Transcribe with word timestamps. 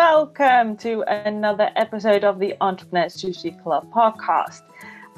welcome 0.00 0.78
to 0.78 1.02
another 1.26 1.70
episode 1.76 2.24
of 2.24 2.38
the 2.38 2.56
Entrepreneur 2.62 3.04
Sushi 3.04 3.52
Club 3.62 3.86
podcast. 3.92 4.62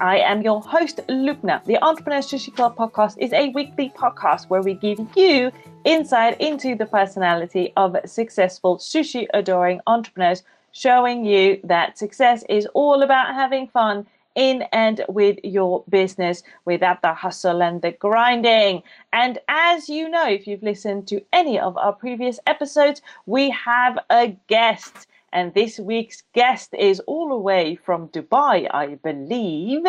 I 0.01 0.17
am 0.17 0.41
your 0.41 0.59
host, 0.59 0.99
Lubna. 1.07 1.63
The 1.63 1.81
Entrepreneur 1.81 2.19
Sushi 2.19 2.53
Club 2.53 2.75
podcast 2.75 3.15
is 3.17 3.31
a 3.31 3.47
weekly 3.51 3.93
podcast 3.95 4.49
where 4.49 4.61
we 4.61 4.73
give 4.73 4.99
you 5.15 5.53
insight 5.85 6.35
into 6.41 6.75
the 6.75 6.85
personality 6.85 7.71
of 7.77 7.95
successful 8.03 8.77
sushi 8.77 9.25
adoring 9.33 9.79
entrepreneurs, 9.87 10.43
showing 10.73 11.23
you 11.23 11.61
that 11.63 11.97
success 11.97 12.43
is 12.49 12.65
all 12.73 13.03
about 13.03 13.33
having 13.33 13.69
fun 13.69 14.05
in 14.35 14.63
and 14.71 15.03
with 15.09 15.37
your 15.43 15.83
business 15.89 16.43
without 16.65 17.01
the 17.01 17.13
hustle 17.13 17.61
and 17.61 17.81
the 17.81 17.91
grinding. 17.91 18.83
And 19.11 19.39
as 19.47 19.89
you 19.89 20.09
know, 20.09 20.27
if 20.27 20.47
you've 20.47 20.63
listened 20.63 21.07
to 21.09 21.23
any 21.31 21.59
of 21.59 21.77
our 21.77 21.93
previous 21.93 22.39
episodes, 22.47 23.01
we 23.25 23.49
have 23.51 23.99
a 24.09 24.35
guest. 24.47 25.07
And 25.31 25.53
this 25.53 25.79
week's 25.79 26.23
guest 26.33 26.73
is 26.77 26.99
all 27.01 27.29
the 27.29 27.37
way 27.37 27.75
from 27.75 28.09
Dubai, 28.09 28.67
I 28.71 28.95
believe. 28.95 29.85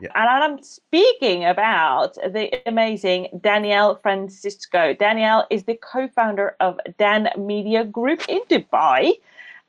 Yeah. 0.00 0.10
And 0.16 0.28
I'm 0.28 0.62
speaking 0.62 1.44
about 1.44 2.14
the 2.14 2.50
amazing 2.66 3.28
Danielle 3.40 3.96
Francisco. 4.02 4.94
Danielle 4.94 5.46
is 5.50 5.62
the 5.64 5.76
co 5.76 6.08
founder 6.08 6.56
of 6.58 6.80
Dan 6.98 7.28
Media 7.38 7.84
Group 7.84 8.28
in 8.28 8.40
Dubai, 8.50 9.12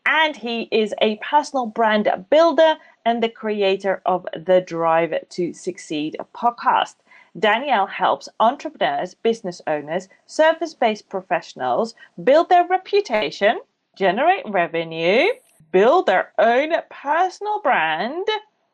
and 0.08 0.36
he 0.36 0.68
is 0.72 0.94
a 1.02 1.18
personal 1.18 1.68
brand 1.68 2.10
builder 2.32 2.78
and 3.06 3.22
the 3.22 3.30
creator 3.30 4.02
of 4.06 4.26
the 4.34 4.62
Drive 4.62 5.14
to 5.30 5.54
Succeed 5.54 6.18
podcast. 6.34 6.96
Danielle 7.38 7.88
helps 7.88 8.30
entrepreneurs, 8.40 9.16
business 9.16 9.62
owners, 9.66 10.08
service 10.26 10.74
based 10.74 11.10
professionals 11.10 11.96
build 12.24 12.50
their 12.50 12.68
reputation, 12.68 13.60
generate 13.96 14.48
revenue, 14.48 15.28
build 15.72 16.06
their 16.06 16.32
own 16.38 16.74
personal 16.90 17.60
brand 17.62 18.28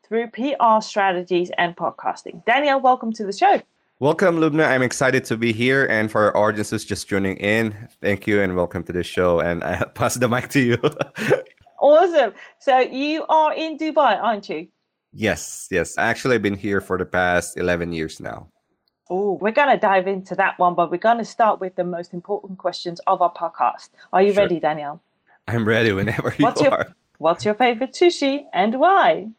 through 0.04 0.28
PR 0.28 0.82
strategies 0.82 1.52
and 1.58 1.76
podcasting. 1.76 2.44
Danielle, 2.46 2.82
welcome 2.82 3.14
to 3.14 3.26
the 3.26 3.34
show. 3.34 3.62
Welcome, 4.02 4.38
Lubna. 4.38 4.66
I'm 4.66 4.82
excited 4.82 5.26
to 5.26 5.38
be 5.38 5.52
here. 5.52 5.86
And 5.88 6.10
for 6.10 6.34
our 6.34 6.38
audiences 6.38 6.86
just 6.86 7.08
joining 7.08 7.38
in, 7.38 7.76
thank 8.02 8.28
you 8.28 8.42
and 8.42 8.56
welcome 8.56 8.84
to 8.84 8.94
the 8.94 9.04
show. 9.04 9.40
And 9.40 9.64
I 9.64 9.84
pass 9.94 10.16
the 10.16 10.30
mic 10.30 10.50
to 10.50 10.60
you. 10.60 10.78
Awesome. 11.80 12.34
So 12.60 12.80
you 12.80 13.26
are 13.28 13.54
in 13.54 13.78
Dubai, 13.78 14.22
aren't 14.22 14.50
you? 14.50 14.68
Yes, 15.12 15.68
yes. 15.72 15.98
Actually, 15.98 16.36
I've 16.36 16.42
been 16.42 16.56
here 16.56 16.82
for 16.82 16.98
the 16.98 17.06
past 17.06 17.58
11 17.58 17.94
years 17.94 18.20
now. 18.20 18.50
Oh, 19.10 19.40
we're 19.42 19.52
going 19.52 19.70
to 19.70 19.78
dive 19.78 20.08
into 20.08 20.36
that 20.36 20.60
one, 20.60 20.76
but 20.76 20.92
we're 20.92 20.98
going 20.98 21.18
to 21.18 21.26
start 21.26 21.60
with 21.60 21.76
the 21.76 21.84
most 21.84 22.14
important 22.14 22.60
questions 22.60 23.02
of 23.08 23.22
our 23.22 23.34
podcast. 23.34 23.90
Are 24.14 24.22
you 24.22 24.34
sure. 24.34 24.44
ready, 24.44 24.60
Danielle? 24.60 25.02
I'm 25.48 25.68
ready 25.68 25.92
whenever 25.92 26.36
you 26.38 26.46
what's 26.46 26.62
are. 26.62 26.66
Your, 26.66 26.96
what's 27.18 27.44
your 27.44 27.56
favorite 27.56 27.94
sushi 27.94 28.46
and 28.54 28.80
why? 28.80 29.30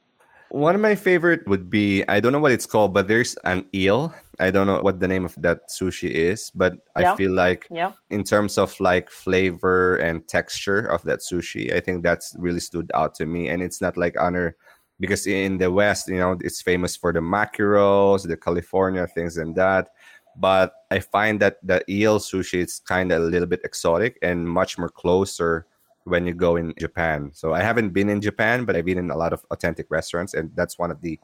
One 0.51 0.75
of 0.75 0.81
my 0.81 0.97
favorite 0.97 1.47
would 1.47 1.71
be 1.71 2.05
I 2.09 2.19
don't 2.21 2.33
know 2.33 2.41
what 2.41 2.53
it's 2.53 2.67
called, 2.67 2.93
but 2.93 3.07
there's 3.07 3.37
an 3.45 3.67
eel. 3.75 4.13
I 4.41 4.51
don't 4.51 4.67
know 4.67 4.81
what 4.81 4.99
the 4.99 5.07
name 5.07 5.25
of 5.25 5.35
that 5.39 5.69
sushi 5.69 6.11
is, 6.11 6.51
but 6.55 6.75
yeah. 6.99 7.13
I 7.13 7.17
feel 7.17 7.33
like 7.33 7.69
yeah. 7.71 7.93
in 8.11 8.25
terms 8.25 8.59
of 8.59 8.79
like 8.81 9.11
flavor 9.11 9.97
and 9.97 10.27
texture 10.27 10.87
of 10.87 11.03
that 11.03 11.21
sushi, 11.21 11.73
I 11.73 11.81
think 11.81 12.03
that's 12.03 12.35
really 12.39 12.61
stood 12.61 12.91
out 12.95 13.15
to 13.17 13.27
me. 13.27 13.49
And 13.49 13.63
it's 13.63 13.81
not 13.81 13.97
like 13.97 14.19
honor 14.19 14.57
because 14.99 15.27
in 15.27 15.59
the 15.59 15.71
West, 15.71 16.09
you 16.09 16.19
know, 16.19 16.37
it's 16.41 16.63
famous 16.63 16.97
for 16.97 17.13
the 17.13 17.21
mackerels, 17.21 18.25
the 18.25 18.37
California 18.37 19.07
things 19.07 19.37
and 19.37 19.55
that. 19.57 19.91
But 20.37 20.73
I 20.91 21.01
find 21.01 21.41
that 21.41 21.59
the 21.63 21.85
eel 21.89 22.19
sushi 22.19 22.65
is 22.65 22.81
kind 22.81 23.13
of 23.13 23.23
a 23.23 23.25
little 23.27 23.49
bit 23.49 23.61
exotic 23.65 24.19
and 24.23 24.49
much 24.49 24.79
more 24.79 24.89
closer 24.89 25.67
when 26.05 26.27
you 26.27 26.35
go 26.35 26.57
in 26.57 26.75
Japan. 26.79 27.31
So 27.35 27.53
I 27.53 27.63
haven't 27.63 27.91
been 27.91 28.09
in 28.09 28.21
Japan, 28.21 28.65
but 28.65 28.77
I've 28.77 28.85
been 28.85 28.99
in 28.99 29.11
a 29.11 29.17
lot 29.17 29.33
of 29.33 29.45
authentic 29.51 29.87
restaurants, 29.91 30.35
and 30.35 30.51
that's 30.55 30.79
one 30.79 30.91
of 30.91 31.01
the 31.01 31.19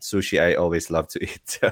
sushi 0.00 0.40
I 0.40 0.54
always 0.54 0.90
love 0.90 1.08
to 1.08 1.22
eat. 1.22 1.40
So. 1.44 1.70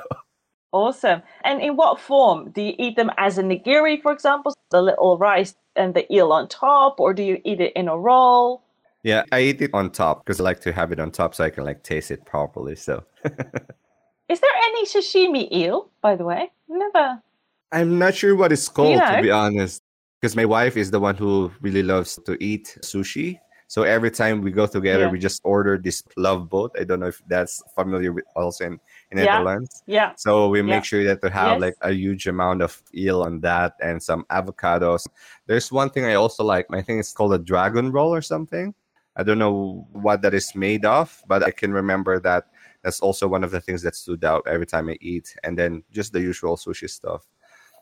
Awesome. 0.73 1.23
And 1.45 1.63
in 1.63 1.77
what 1.77 1.99
form? 1.99 2.51
Do 2.51 2.61
you 2.61 2.75
eat 2.79 2.97
them 2.97 3.11
as 3.17 3.39
a 3.39 3.43
nigiri, 3.43 4.03
for 4.03 4.13
example, 4.13 4.55
the 4.71 4.83
little 4.83 5.17
rice 5.17 5.55
and 5.77 5.95
the 5.95 6.13
eel 6.13 6.33
on 6.33 6.49
top, 6.49 7.01
or 7.01 7.15
do 7.15 7.23
you 7.23 7.41
eat 7.45 7.61
it 7.61 7.73
in 7.75 7.89
a 7.89 7.97
roll? 7.97 8.63
Yeah, 9.03 9.23
I 9.33 9.41
eat 9.41 9.63
it 9.63 9.71
on 9.73 9.91
top 9.91 10.25
because 10.25 10.41
I 10.41 10.45
like 10.45 10.61
to 10.61 10.73
have 10.73 10.93
it 10.93 11.01
on 11.01 11.11
top 11.11 11.35
so 11.35 11.45
I 11.45 11.51
can 11.51 11.65
like 11.65 11.83
taste 11.85 12.11
it 12.11 12.25
properly. 12.27 12.75
So, 12.75 13.05
is 13.25 14.41
there 14.41 14.51
any 14.65 14.85
sashimi 14.85 15.51
eel, 15.53 15.89
by 16.03 16.17
the 16.17 16.25
way? 16.25 16.51
Never. 16.69 17.23
I'm 17.71 17.99
not 17.99 18.15
sure 18.15 18.35
what 18.35 18.53
it's 18.53 18.69
called, 18.69 18.91
you 18.91 18.97
know? 18.97 19.17
to 19.17 19.23
be 19.23 19.31
honest 19.31 19.83
because 20.21 20.35
my 20.35 20.45
wife 20.45 20.77
is 20.77 20.91
the 20.91 21.01
one 21.01 21.17
who 21.17 21.51
really 21.61 21.83
loves 21.83 22.19
to 22.27 22.43
eat 22.43 22.77
sushi. 22.83 23.39
So 23.69 23.83
every 23.83 24.11
time 24.11 24.41
we 24.41 24.51
go 24.51 24.67
together, 24.67 25.05
yeah. 25.05 25.11
we 25.11 25.19
just 25.19 25.43
order 25.45 25.77
this 25.77 26.03
love 26.17 26.49
boat. 26.49 26.75
I 26.81 26.85
don't 26.85 27.01
know 27.01 27.09
if 27.09 27.23
that's 27.29 27.63
familiar 27.75 28.13
with 28.13 28.25
also 28.35 28.65
in, 28.65 28.81
in 29.11 29.19
yeah. 29.19 29.25
Netherlands. 29.25 29.83
Yeah. 29.87 30.13
So 30.17 30.49
we 30.49 30.63
make 30.63 30.73
yeah. 30.73 30.81
sure 30.81 31.05
that 31.05 31.21
to 31.21 31.29
have 31.29 31.53
yes. 31.53 31.61
like 31.61 31.75
a 31.83 31.93
huge 31.93 32.27
amount 32.27 32.63
of 32.63 32.83
eel 32.95 33.23
on 33.23 33.41
that 33.41 33.75
and 33.83 34.03
some 34.03 34.25
avocados. 34.31 35.07
There's 35.47 35.71
one 35.71 35.91
thing 35.91 36.07
I 36.07 36.15
also 36.15 36.45
like. 36.45 36.67
I 36.73 36.81
think 36.81 37.01
it's 37.01 37.13
called 37.13 37.35
a 37.35 37.39
dragon 37.39 37.93
roll 37.93 38.13
or 38.13 38.23
something. 38.23 38.75
I 39.17 39.23
don't 39.23 39.39
know 39.39 39.87
what 39.93 40.23
that 40.23 40.33
is 40.33 40.55
made 40.55 40.87
of, 40.87 41.23
but 41.27 41.43
I 41.43 41.51
can 41.51 41.73
remember 41.73 42.21
that 42.21 42.47
that's 42.83 43.01
also 43.01 43.29
one 43.29 43.45
of 43.45 43.51
the 43.51 43.61
things 43.61 43.83
that 43.83 43.97
stood 43.97 44.25
out 44.25 44.47
every 44.49 44.67
time 44.67 44.89
I 44.89 44.97
eat. 45.03 45.37
And 45.45 45.59
then 45.59 45.83
just 45.91 46.15
the 46.15 46.21
usual 46.21 46.57
sushi 46.57 46.89
stuff. 46.89 47.27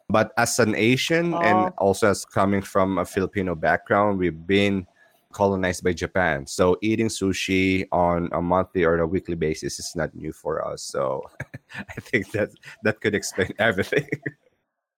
But 0.09 0.33
as 0.37 0.59
an 0.59 0.75
Asian 0.75 1.35
oh. 1.35 1.41
and 1.41 1.73
also 1.79 2.11
as 2.11 2.25
coming 2.25 2.63
from 2.63 2.99
a 2.99 3.05
Filipino 3.05 3.55
background, 3.55 4.19
we've 4.19 4.47
been 4.47 4.87
colonized 5.33 5.85
by 5.85 5.93
Japan. 5.93 6.47
So 6.47 6.79
eating 6.81 7.09
sushi 7.09 7.87
on 7.93 8.31
a 8.33 8.41
monthly 8.41 8.85
or 8.85 8.99
a 8.99 9.07
weekly 9.07 9.35
basis 9.35 9.79
is 9.79 9.95
not 9.95 10.15
new 10.15 10.33
for 10.33 10.67
us. 10.67 10.83
So 10.83 11.29
I 11.75 12.01
think 12.01 12.31
that 12.33 12.51
that 12.85 13.01
could 13.01 13.15
explain 13.15 13.53
everything. 13.59 14.09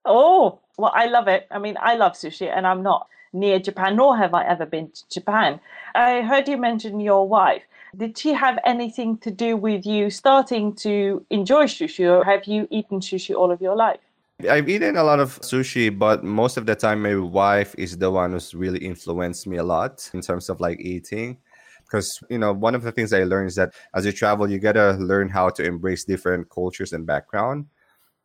oh, 0.05 0.61
well, 0.77 0.93
I 0.95 1.07
love 1.07 1.27
it. 1.27 1.49
I 1.51 1.59
mean, 1.59 1.77
I 1.81 1.97
love 1.97 2.13
sushi 2.13 2.49
and 2.55 2.67
I'm 2.67 2.83
not 2.83 3.09
near 3.33 3.59
Japan, 3.59 3.97
nor 3.97 4.17
have 4.17 4.35
I 4.35 4.45
ever 4.45 4.67
been 4.67 4.91
to 4.91 5.09
Japan. 5.09 5.61
I 5.95 6.23
heard 6.23 6.49
you 6.49 6.57
mention 6.57 7.01
your 7.01 7.27
wife. 7.27 7.63
Did 7.97 8.17
she 8.19 8.33
have 8.35 8.59
anything 8.65 9.17
to 9.19 9.31
do 9.31 9.57
with 9.57 9.87
you 9.87 10.11
starting 10.11 10.75
to 10.77 11.25
enjoy 11.31 11.65
sushi, 11.65 12.07
or 12.07 12.23
have 12.25 12.45
you 12.45 12.69
eaten 12.71 13.01
sushi 13.01 13.35
all 13.35 13.51
of 13.51 13.61
your 13.61 13.75
life? 13.75 14.01
I've 14.47 14.69
eaten 14.69 14.97
a 14.97 15.03
lot 15.03 15.19
of 15.19 15.41
sushi, 15.41 15.97
but 15.97 16.23
most 16.23 16.57
of 16.57 16.65
the 16.65 16.77
time, 16.77 17.03
my 17.03 17.17
wife 17.17 17.75
is 17.77 17.99
the 17.99 18.09
one 18.09 18.33
who's 18.33 18.55
really 18.55 18.79
influenced 18.79 19.49
me 19.49 19.57
a 19.57 19.65
lot 19.65 20.09
in 20.15 20.21
terms 20.21 20.49
of 20.49 20.61
like 20.61 20.79
eating. 20.81 21.39
Because, 21.83 22.23
you 22.31 22.39
know, 22.39 22.53
one 22.53 22.77
of 22.77 22.83
the 22.83 22.93
things 22.93 23.13
I 23.13 23.25
learned 23.25 23.49
is 23.49 23.57
that 23.57 23.75
as 23.95 24.07
you 24.07 24.13
travel, 24.13 24.49
you 24.49 24.61
got 24.61 24.73
to 24.73 24.93
learn 24.93 25.29
how 25.29 25.49
to 25.51 25.65
embrace 25.65 26.05
different 26.05 26.51
cultures 26.51 26.93
and 26.93 27.05
background. 27.05 27.67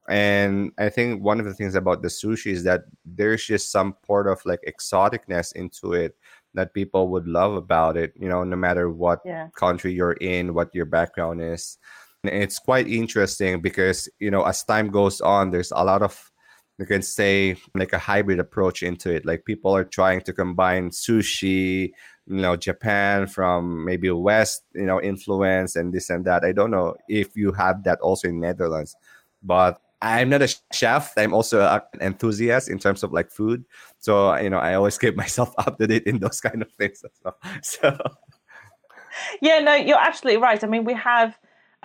And 0.07 0.72
I 0.78 0.90
think 0.90 1.23
one 1.23 1.40
of 1.40 1.46
the 1.46 1.53
things 1.53 1.73
about 1.73 2.03
the 2.03 2.09
sushi 2.09 2.52
is 2.52 2.63
that 2.66 2.81
there's 3.06 3.46
just 3.46 3.72
some 3.72 3.96
part 4.06 4.28
of 4.28 4.46
like 4.46 4.59
exoticness 4.68 5.53
into 5.53 5.94
it 5.94 6.16
that 6.53 6.75
people 6.75 7.07
would 7.07 7.25
love 7.25 7.56
about 7.56 7.97
it, 7.97 8.13
you 8.16 8.29
know, 8.29 8.44
no 8.44 8.57
matter 8.57 8.91
what 8.91 9.22
yeah. 9.25 9.47
country 9.56 9.94
you're 9.94 10.12
in, 10.13 10.53
what 10.53 10.75
your 10.75 10.85
background 10.85 11.41
is 11.41 11.79
it's 12.23 12.59
quite 12.59 12.88
interesting 12.88 13.61
because 13.61 14.09
you 14.19 14.31
know 14.31 14.44
as 14.44 14.63
time 14.63 14.89
goes 14.89 15.22
on 15.22 15.51
there's 15.51 15.72
a 15.72 15.84
lot 15.84 16.01
of 16.01 16.31
you 16.79 16.85
can 16.85 17.01
say 17.01 17.56
like 17.75 17.94
a 17.94 18.00
hybrid 18.00 18.39
approach 18.39 18.81
into 18.81 19.13
it. 19.13 19.25
Like 19.25 19.45
people 19.45 19.75
are 19.75 19.84
trying 19.84 20.22
to 20.22 20.34
combine 20.34 20.89
sushi 20.89 21.91
you 22.25 22.41
know 22.41 22.56
japan 22.56 23.28
from 23.28 23.84
maybe 23.84 24.09
west 24.09 24.63
you 24.73 24.85
know 24.85 25.01
influence 25.01 25.75
and 25.75 25.94
this 25.94 26.09
and 26.09 26.25
that. 26.25 26.44
I 26.44 26.51
don't 26.51 26.72
know 26.72 26.95
if 27.07 27.35
you 27.35 27.51
have 27.51 27.84
that 27.84 28.00
also 28.00 28.29
in 28.29 28.40
netherlands 28.40 28.95
but 29.44 29.81
i'm 30.01 30.29
not 30.29 30.41
a 30.41 30.53
chef. 30.72 31.14
I'm 31.17 31.34
also 31.34 31.61
an 31.61 31.81
enthusiast 32.02 32.70
in 32.70 32.79
terms 32.79 33.03
of 33.03 33.11
like 33.11 33.29
food. 33.31 33.66
So 33.99 34.35
you 34.37 34.49
know 34.49 34.58
i 34.58 34.73
always 34.73 34.97
keep 34.97 35.16
myself 35.23 35.53
up 35.58 35.78
to 35.78 35.87
date 35.87 36.03
in 36.03 36.20
those 36.20 36.41
kind 36.41 36.61
of 36.61 36.72
things 36.73 37.03
as 37.03 37.11
well. 37.23 37.37
So 37.61 37.97
yeah 39.41 39.59
no 39.59 39.75
you're 39.75 39.99
absolutely 39.99 40.41
right. 40.41 40.64
I 40.64 40.67
mean 40.67 40.85
we 40.85 40.93
have 40.93 41.37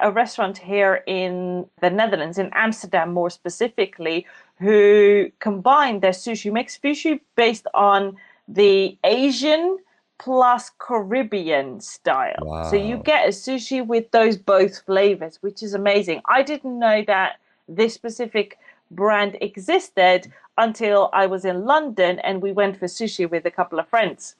a 0.02 0.10
restaurant 0.10 0.58
here 0.58 1.02
in 1.06 1.66
the 1.80 1.90
Netherlands, 1.90 2.38
in 2.38 2.50
Amsterdam 2.54 3.12
more 3.12 3.30
specifically, 3.30 4.26
who 4.58 5.30
combine 5.38 6.00
their 6.00 6.12
sushi, 6.12 6.52
makes 6.52 6.78
sushi 6.78 7.20
based 7.36 7.66
on 7.74 8.16
the 8.48 8.96
Asian 9.04 9.78
plus 10.18 10.70
Caribbean 10.78 11.80
style. 11.80 12.34
Wow. 12.42 12.70
So 12.70 12.76
you 12.76 12.96
get 12.98 13.26
a 13.26 13.30
sushi 13.30 13.86
with 13.86 14.10
those 14.10 14.36
both 14.36 14.84
flavors, 14.84 15.38
which 15.42 15.62
is 15.62 15.74
amazing. 15.74 16.22
I 16.26 16.42
didn't 16.42 16.78
know 16.78 17.04
that 17.06 17.36
this 17.68 17.94
specific 17.94 18.58
brand 18.90 19.36
existed 19.40 20.32
until 20.56 21.10
I 21.12 21.26
was 21.26 21.44
in 21.44 21.64
London 21.64 22.18
and 22.20 22.42
we 22.42 22.52
went 22.52 22.78
for 22.78 22.86
sushi 22.86 23.30
with 23.30 23.46
a 23.46 23.50
couple 23.50 23.78
of 23.78 23.88
friends. 23.88 24.34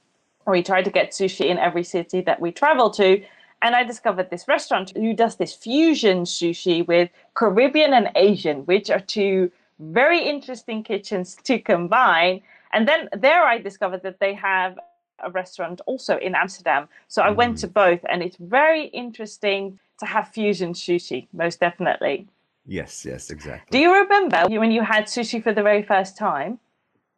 We 0.47 0.63
tried 0.63 0.87
to 0.87 0.91
get 0.91 1.13
sushi 1.13 1.47
in 1.47 1.59
every 1.59 1.85
city 1.85 2.23
that 2.23 2.41
we 2.41 2.51
travel 2.51 2.91
to. 2.91 3.23
And 3.61 3.75
I 3.75 3.83
discovered 3.83 4.31
this 4.31 4.47
restaurant 4.47 4.93
who 4.97 5.15
does 5.15 5.37
this 5.37 5.55
fusion 5.55 6.23
sushi 6.23 6.87
with 6.87 7.11
Caribbean 7.35 7.93
and 7.93 8.11
Asian, 8.15 8.59
which 8.67 8.91
are 8.91 9.01
two 9.01 9.51
very 9.81 10.21
interesting 10.21 10.83
kitchens 10.83 11.37
to 11.45 11.59
combine. 11.59 12.43
And 12.73 12.87
then 12.87 13.09
there 13.17 13.43
I 13.45 13.59
discovered 13.59 14.03
that 14.03 14.21
they 14.21 14.35
have 14.35 14.79
a 15.25 15.31
restaurant 15.31 15.81
also 15.87 16.17
in 16.19 16.35
Amsterdam. 16.35 16.89
So 17.09 17.23
I 17.23 17.31
mm. 17.31 17.37
went 17.37 17.59
to 17.59 17.69
both, 17.69 18.01
and 18.09 18.23
it's 18.23 18.37
very 18.37 18.87
interesting 18.87 19.79
to 19.99 20.07
have 20.07 20.29
fusion 20.29 20.73
sushi, 20.73 21.27
most 21.33 21.59
definitely. 21.59 22.29
Yes, 22.67 23.05
yes, 23.05 23.31
exactly. 23.31 23.67
Do 23.71 23.79
you 23.79 23.93
remember 23.95 24.45
when 24.49 24.71
you 24.71 24.83
had 24.83 25.07
sushi 25.07 25.43
for 25.43 25.53
the 25.53 25.63
very 25.63 25.83
first 25.83 26.17
time? 26.17 26.59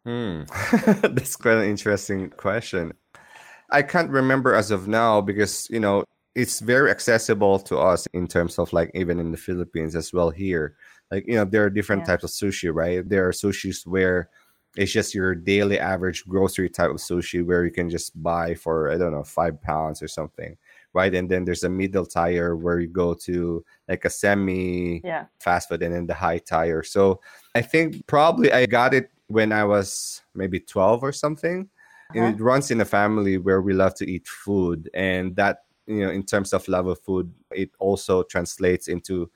Hmm, 0.05 0.43
that's 1.03 1.37
quite 1.37 1.59
an 1.59 1.69
interesting 1.69 2.31
question. 2.31 2.93
I 3.71 3.83
can't 3.83 4.11
remember 4.11 4.55
as 4.55 4.71
of 4.71 4.89
now 4.89 5.21
because, 5.21 5.69
you 5.71 5.81
know, 5.81 6.05
it's 6.35 6.61
very 6.61 6.91
accessible 6.91 7.59
to 7.59 7.79
us 7.79 8.07
in 8.13 8.27
terms 8.27 8.59
of 8.59 8.73
like 8.73 8.91
even 8.95 9.19
in 9.19 9.33
the 9.33 9.37
Philippines 9.37 9.97
as 9.97 10.13
well 10.13 10.31
here. 10.31 10.77
Like, 11.11 11.27
you 11.27 11.35
know, 11.35 11.45
there 11.45 11.65
are 11.65 11.71
different 11.71 12.03
yeah. 12.03 12.17
types 12.17 12.25
of 12.25 12.31
sushi, 12.31 12.73
right? 12.73 13.07
There 13.09 13.27
are 13.27 13.33
sushis 13.33 13.87
where 13.87 14.31
it's 14.77 14.93
just 14.93 15.15
your 15.15 15.35
daily 15.35 15.79
average 15.79 16.25
grocery 16.27 16.69
type 16.69 16.91
of 16.91 16.97
sushi 16.97 17.45
where 17.45 17.65
you 17.65 17.73
can 17.73 17.91
just 17.91 18.21
buy 18.23 18.55
for, 18.55 18.93
I 18.93 18.99
don't 18.99 19.13
know, 19.13 19.25
five 19.25 19.61
pounds 19.61 20.03
or 20.03 20.09
something. 20.09 20.57
Right. 20.93 21.13
And 21.15 21.29
then 21.29 21.45
there's 21.45 21.65
a 21.65 21.69
middle 21.69 22.07
tier 22.07 22.55
where 22.57 22.79
you 22.79 22.89
go 22.89 23.15
to 23.15 23.65
like 23.89 24.05
a 24.05 24.11
semi 24.11 25.01
yeah. 25.03 25.27
fast 25.41 25.69
food 25.69 25.83
and 25.83 25.95
then 25.95 26.07
the 26.07 26.15
high 26.15 26.39
tier. 26.39 26.83
So 26.83 27.21
I 27.55 27.63
think 27.63 28.07
probably 28.07 28.53
I 28.53 28.67
got 28.67 28.95
it 28.95 29.11
when 29.27 29.53
I 29.53 29.65
was 29.65 30.23
maybe 30.35 30.61
12 30.61 31.03
or 31.03 31.13
something. 31.13 31.69
Uh-huh. 32.11 32.27
It 32.27 32.41
runs 32.41 32.71
in 32.71 32.81
a 32.81 32.85
family 32.85 33.39
where 33.39 33.63
we 33.63 33.73
love 33.73 33.95
to 33.97 34.11
eat 34.11 34.27
food. 34.27 34.91
And 34.95 35.35
that, 35.37 35.63
you 35.91 36.07
know, 36.07 36.11
in 36.11 36.23
terms 36.23 36.53
of 36.53 36.67
love 36.69 36.87
of 36.87 37.01
food, 37.01 37.33
it 37.51 37.71
also 37.79 38.23
translates 38.23 38.89
into 38.89 39.31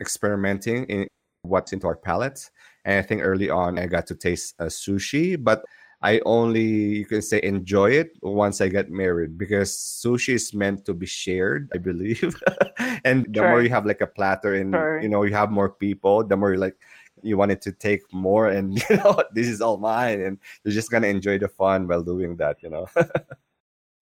experimenting 0.00 0.84
in 0.84 1.08
what's 1.42 1.72
into 1.72 1.86
our 1.86 1.96
palates. 1.96 2.50
And 2.84 2.98
I 2.98 3.02
think 3.02 3.22
early 3.22 3.50
on 3.50 3.78
I 3.78 3.86
got 3.86 4.06
to 4.08 4.14
taste 4.14 4.54
uh, 4.58 4.64
sushi, 4.64 5.42
but 5.42 5.64
I 6.02 6.20
only 6.26 7.00
you 7.00 7.06
can 7.06 7.22
say 7.22 7.40
enjoy 7.42 7.92
it 7.92 8.10
once 8.22 8.60
I 8.60 8.68
get 8.68 8.90
married 8.90 9.38
because 9.38 9.72
sushi 9.72 10.34
is 10.34 10.52
meant 10.52 10.84
to 10.84 10.92
be 10.92 11.06
shared, 11.06 11.70
I 11.74 11.78
believe. 11.78 12.36
and 13.04 13.26
the 13.32 13.40
more 13.40 13.62
you 13.62 13.70
have 13.70 13.86
like 13.86 14.02
a 14.02 14.06
platter 14.06 14.54
and 14.54 14.74
you 15.02 15.08
know 15.08 15.22
you 15.22 15.32
have 15.32 15.50
more 15.50 15.70
people, 15.70 16.22
the 16.22 16.36
more 16.36 16.52
you 16.52 16.58
like 16.58 16.76
you 17.22 17.38
wanted 17.38 17.62
to 17.62 17.72
take 17.72 18.02
more 18.12 18.48
and 18.48 18.78
you 18.90 18.96
know 18.96 19.22
this 19.32 19.48
is 19.48 19.62
all 19.62 19.78
mine 19.78 20.20
and 20.20 20.38
you're 20.62 20.74
just 20.74 20.90
gonna 20.90 21.06
enjoy 21.06 21.38
the 21.38 21.48
fun 21.48 21.88
while 21.88 22.02
doing 22.02 22.36
that, 22.36 22.62
you 22.62 22.68
know. 22.68 22.86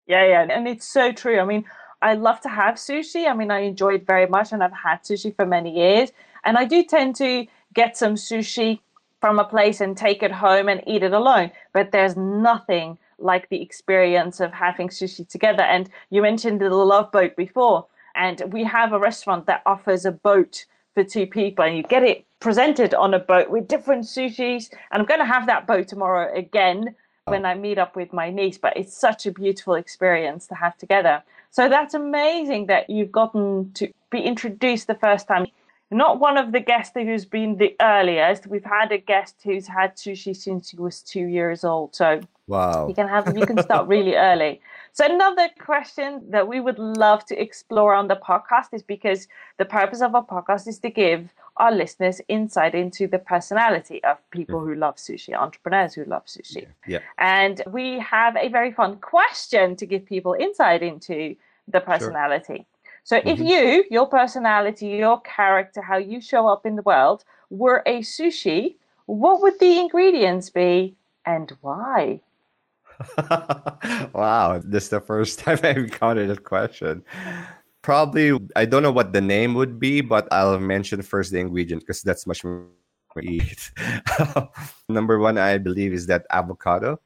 yeah, 0.07 0.25
yeah, 0.25 0.47
and 0.49 0.67
it's 0.67 0.89
so 0.89 1.13
true. 1.13 1.39
I 1.41 1.45
mean, 1.45 1.67
I 2.03 2.15
love 2.15 2.41
to 2.43 2.49
have 2.49 2.75
sushi. 2.75 3.29
I 3.29 3.35
mean, 3.35 3.51
I 3.51 3.61
enjoy 3.61 3.95
it 3.95 4.07
very 4.07 4.27
much, 4.27 4.53
and 4.53 4.63
I've 4.63 4.73
had 4.73 5.03
sushi 5.05 5.35
for 5.35 5.47
many 5.47 5.75
years. 5.75 6.11
And 6.45 6.59
I 6.59 6.65
do 6.65 6.83
tend 6.83 7.17
to 7.17 7.47
get 7.73 7.97
some 7.97 8.17
sushi 8.17 8.81
from 9.21 9.39
a 9.39 9.45
place 9.45 9.81
and 9.81 9.97
take 9.97 10.23
it 10.23 10.33
home 10.33 10.69
and 10.69 10.83
eat 10.87 11.05
it 11.05 11.13
alone. 11.13 11.53
But 11.73 11.93
there's 11.93 12.17
nothing 12.17 12.99
like 13.19 13.49
the 13.49 13.63
experience 13.63 14.41
of 14.41 14.53
having 14.53 14.89
sushi 14.89 15.27
together. 15.27 15.63
And 15.63 15.89
you 16.11 16.23
mentioned 16.23 16.61
the 16.61 16.69
love 16.71 17.13
boat 17.13 17.37
before, 17.37 17.87
and 18.17 18.43
we 18.53 18.65
have 18.65 18.93
a 18.93 18.99
restaurant 18.99 19.47
that 19.47 19.63
offers 19.65 20.05
a 20.05 20.13
boat 20.13 20.67
for 20.95 21.05
two 21.05 21.27
people, 21.27 21.65
and 21.65 21.77
you 21.77 21.85
get 21.85 22.03
it 22.03 22.27
presented 22.41 22.93
on 22.95 23.15
a 23.15 23.21
boat 23.21 23.49
with 23.49 23.69
different 23.69 24.05
sushis. 24.05 24.71
And 24.91 25.01
I'm 25.01 25.07
going 25.07 25.21
to 25.21 25.27
have 25.27 25.47
that 25.47 25.69
boat 25.69 25.87
tomorrow 25.87 26.35
again 26.37 26.97
oh. 27.29 27.31
when 27.31 27.47
I 27.47 27.55
meet 27.55 27.79
up 27.79 27.95
with 27.95 28.13
my 28.13 28.29
niece. 28.29 28.59
But 28.59 28.77
it's 28.77 28.95
such 28.95 29.25
a 29.25 29.31
beautiful 29.31 29.75
experience 29.75 30.49
to 30.49 30.57
have 30.57 30.77
together. 30.77 31.23
So 31.53 31.69
that's 31.69 31.95
amazing 31.95 32.67
that 32.67 32.91
you've 32.91 33.13
gotten 33.13 33.73
to 33.75 33.93
be 34.11 34.21
introduced 34.21 34.89
the 34.89 34.95
first 34.97 35.29
time 35.29 35.47
not 35.93 36.21
one 36.21 36.39
of 36.39 36.53
the 36.53 36.61
guests 36.61 36.93
who's 36.95 37.25
been 37.25 37.57
the 37.57 37.77
earliest. 37.81 38.47
We've 38.47 38.65
had 38.65 38.91
a 38.93 38.99
guest 38.99 39.37
who's 39.45 39.67
had 39.67 39.97
sushi 39.97 40.35
since 40.35 40.71
he 40.71 40.77
was 40.79 41.03
two 41.03 41.27
years 41.27 41.65
old. 41.65 41.95
So 41.95 42.21
wow, 42.47 42.89
you 42.89 42.95
can 42.95 43.09
have 43.09 43.37
you 43.37 43.47
can 43.47 43.63
start 43.63 43.87
really 43.95 44.17
early. 44.17 44.61
So 44.93 45.05
another 45.05 45.49
question 45.59 46.23
that 46.31 46.49
we 46.49 46.61
would 46.61 46.79
love 46.79 47.25
to 47.27 47.41
explore 47.41 47.95
on 47.95 48.09
the 48.09 48.17
podcast 48.17 48.73
is 48.73 48.83
because 48.83 49.29
the 49.59 49.65
purpose 49.65 50.01
of 50.01 50.15
our 50.15 50.25
podcast 50.25 50.67
is 50.67 50.79
to 50.81 50.91
give 50.91 51.33
our 51.57 51.73
listeners 51.73 52.21
insight 52.29 52.75
into 52.75 53.07
the 53.07 53.19
personality 53.19 54.03
of 54.05 54.19
people 54.31 54.61
mm-hmm. 54.61 54.71
who 54.71 54.75
love 54.77 54.97
sushi, 54.97 55.35
entrepreneurs 55.35 55.95
who 55.95 56.05
love 56.05 56.25
sushi. 56.27 56.63
Yeah. 56.87 56.99
yeah. 56.99 56.99
And 57.19 57.63
we 57.71 57.99
have 58.01 58.37
a 58.37 58.49
very 58.49 58.73
fun 58.73 58.97
question 58.97 59.77
to 59.77 59.87
give 59.87 60.07
people 60.07 60.35
insight 60.39 60.83
into 60.83 61.37
the 61.69 61.81
personality. 61.81 62.55
Sure. 62.55 62.67
So 63.05 63.19
mm-hmm. 63.19 63.29
if 63.29 63.41
you, 63.41 63.85
your 63.91 64.07
personality, 64.07 64.89
your 64.89 65.21
character, 65.21 65.83
how 65.83 65.99
you 65.99 66.21
show 66.21 66.47
up 66.49 66.65
in 66.65 66.77
the 66.77 66.83
world 66.83 67.25
were 67.51 67.83
a 67.87 68.01
sushi, 68.01 68.77
what 69.07 69.43
would 69.43 69.59
the 69.59 69.79
ingredients 69.79 70.51
be 70.51 70.95
and 71.27 71.53
why? 71.61 72.21
wow, 74.13 74.61
this 74.65 74.85
is 74.85 74.89
the 74.91 75.01
first 75.01 75.39
time 75.41 75.59
I've 75.63 75.77
encountered 75.77 76.31
that 76.31 76.45
question. 76.45 77.05
Probably, 77.83 78.39
I 78.55 78.65
don't 78.65 78.83
know 78.83 78.93
what 78.93 79.13
the 79.13 79.21
name 79.21 79.55
would 79.55 79.79
be, 79.79 80.01
but 80.01 80.29
I'll 80.33 80.59
mention 80.59 81.03
first 81.03 81.33
the 81.33 81.41
ingredient 81.41 81.83
because 81.83 82.03
that's 82.03 82.27
much 82.27 82.45
more 82.45 82.67
eat. 83.21 83.73
Number 84.89 85.19
one, 85.19 85.37
I 85.37 85.59
believe, 85.59 85.93
is 85.93 86.07
that 86.07 86.25
avocado 86.31 87.01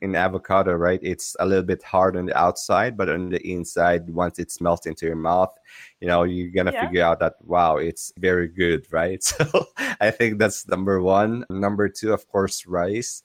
in 0.00 0.14
avocado, 0.14 0.74
right? 0.74 1.00
It's 1.02 1.36
a 1.40 1.46
little 1.46 1.64
bit 1.64 1.82
hard 1.82 2.16
on 2.16 2.26
the 2.26 2.38
outside, 2.38 2.96
but 2.96 3.08
on 3.08 3.30
the 3.30 3.46
inside, 3.46 4.08
once 4.10 4.38
it's 4.38 4.60
melted 4.60 4.90
into 4.90 5.06
your 5.06 5.16
mouth, 5.16 5.56
you 6.00 6.08
know, 6.08 6.22
you're 6.22 6.50
gonna 6.50 6.72
yeah. 6.72 6.86
figure 6.86 7.02
out 7.02 7.20
that 7.20 7.34
wow, 7.42 7.76
it's 7.76 8.12
very 8.18 8.48
good, 8.48 8.86
right? 8.92 9.22
So 9.38 9.66
I 10.00 10.10
think 10.10 10.38
that's 10.38 10.66
number 10.68 11.00
one. 11.00 11.44
Number 11.50 11.88
two, 11.88 12.12
of 12.12 12.26
course, 12.28 12.66
rice. 12.66 13.22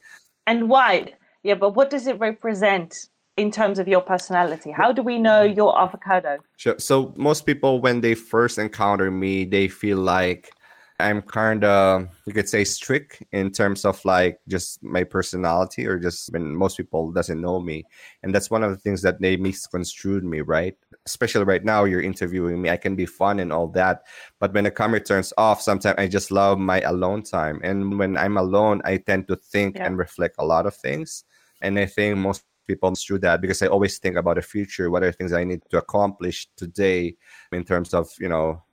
And 0.48 0.70
why? 0.70 1.14
Yeah, 1.44 1.56
but 1.56 1.72
what 1.72 1.90
does 1.90 2.08
it 2.08 2.20
represent? 2.20 3.10
In 3.38 3.52
terms 3.52 3.80
of 3.80 3.88
your 3.88 4.02
personality? 4.02 4.72
How 4.72 4.92
do 4.92 5.02
we 5.02 5.18
know 5.18 5.46
mm-hmm. 5.46 5.58
your 5.58 5.80
avocado? 5.80 6.38
Sure. 6.58 6.76
So 6.78 7.14
most 7.16 7.46
people, 7.46 7.82
when 7.82 8.02
they 8.02 8.16
first 8.16 8.58
encounter 8.58 9.10
me, 9.12 9.46
they 9.46 9.68
feel 9.68 9.98
like 9.98 10.52
I'm 11.00 11.22
kind 11.22 11.64
of 11.64 12.08
you 12.26 12.34
could 12.34 12.48
say 12.48 12.64
strict 12.64 13.24
in 13.32 13.52
terms 13.52 13.84
of 13.84 14.04
like 14.06 14.40
just 14.48 14.84
my 14.84 15.04
personality 15.04 15.88
or 15.88 15.98
just 15.98 16.32
when 16.32 16.56
most 16.56 16.78
people 16.78 17.12
doesn't 17.12 17.42
know 17.42 17.60
me 17.60 17.84
and 18.22 18.34
that's 18.34 18.52
one 18.52 18.64
of 18.64 18.70
the 18.70 18.78
things 18.78 19.02
that 19.02 19.20
they 19.20 19.36
misconstrued 19.36 20.24
me 20.24 20.42
right 20.42 20.78
especially 21.06 21.44
right 21.46 21.66
now 21.66 21.84
you're 21.84 22.02
interviewing 22.02 22.62
me 22.62 22.70
I 22.70 22.78
can 22.78 22.96
be 22.96 23.08
fun 23.08 23.40
and 23.40 23.52
all 23.52 23.68
that 23.70 24.04
but 24.40 24.54
when 24.54 24.66
the 24.66 24.72
camera 24.72 25.00
turns 25.00 25.34
off 25.38 25.62
sometimes 25.62 25.96
I 25.98 26.08
just 26.08 26.32
love 26.32 26.60
my 26.60 26.80
alone 26.82 27.24
time 27.24 27.60
and 27.64 27.98
when 27.98 28.16
I'm 28.16 28.38
alone 28.38 28.82
I 28.86 28.98
tend 28.98 29.28
to 29.30 29.36
think 29.36 29.78
yeah. 29.78 29.88
and 29.88 29.98
reflect 29.98 30.36
a 30.38 30.46
lot 30.46 30.68
of 30.68 30.76
things 30.76 31.24
and 31.62 31.80
I 31.80 31.88
think 31.88 32.18
most 32.18 32.44
people 32.68 32.94
through 32.96 33.20
that 33.20 33.42
because 33.42 33.62
I 33.62 33.68
always 33.68 33.98
think 34.00 34.16
about 34.16 34.36
the 34.36 34.42
future 34.42 34.90
what 34.90 35.04
are 35.04 35.12
things 35.12 35.34
I 35.34 35.44
need 35.44 35.62
to 35.70 35.78
accomplish 35.78 36.48
today 36.56 37.16
in 37.52 37.64
terms 37.64 37.94
of 37.94 38.10
you 38.20 38.30
know 38.30 38.64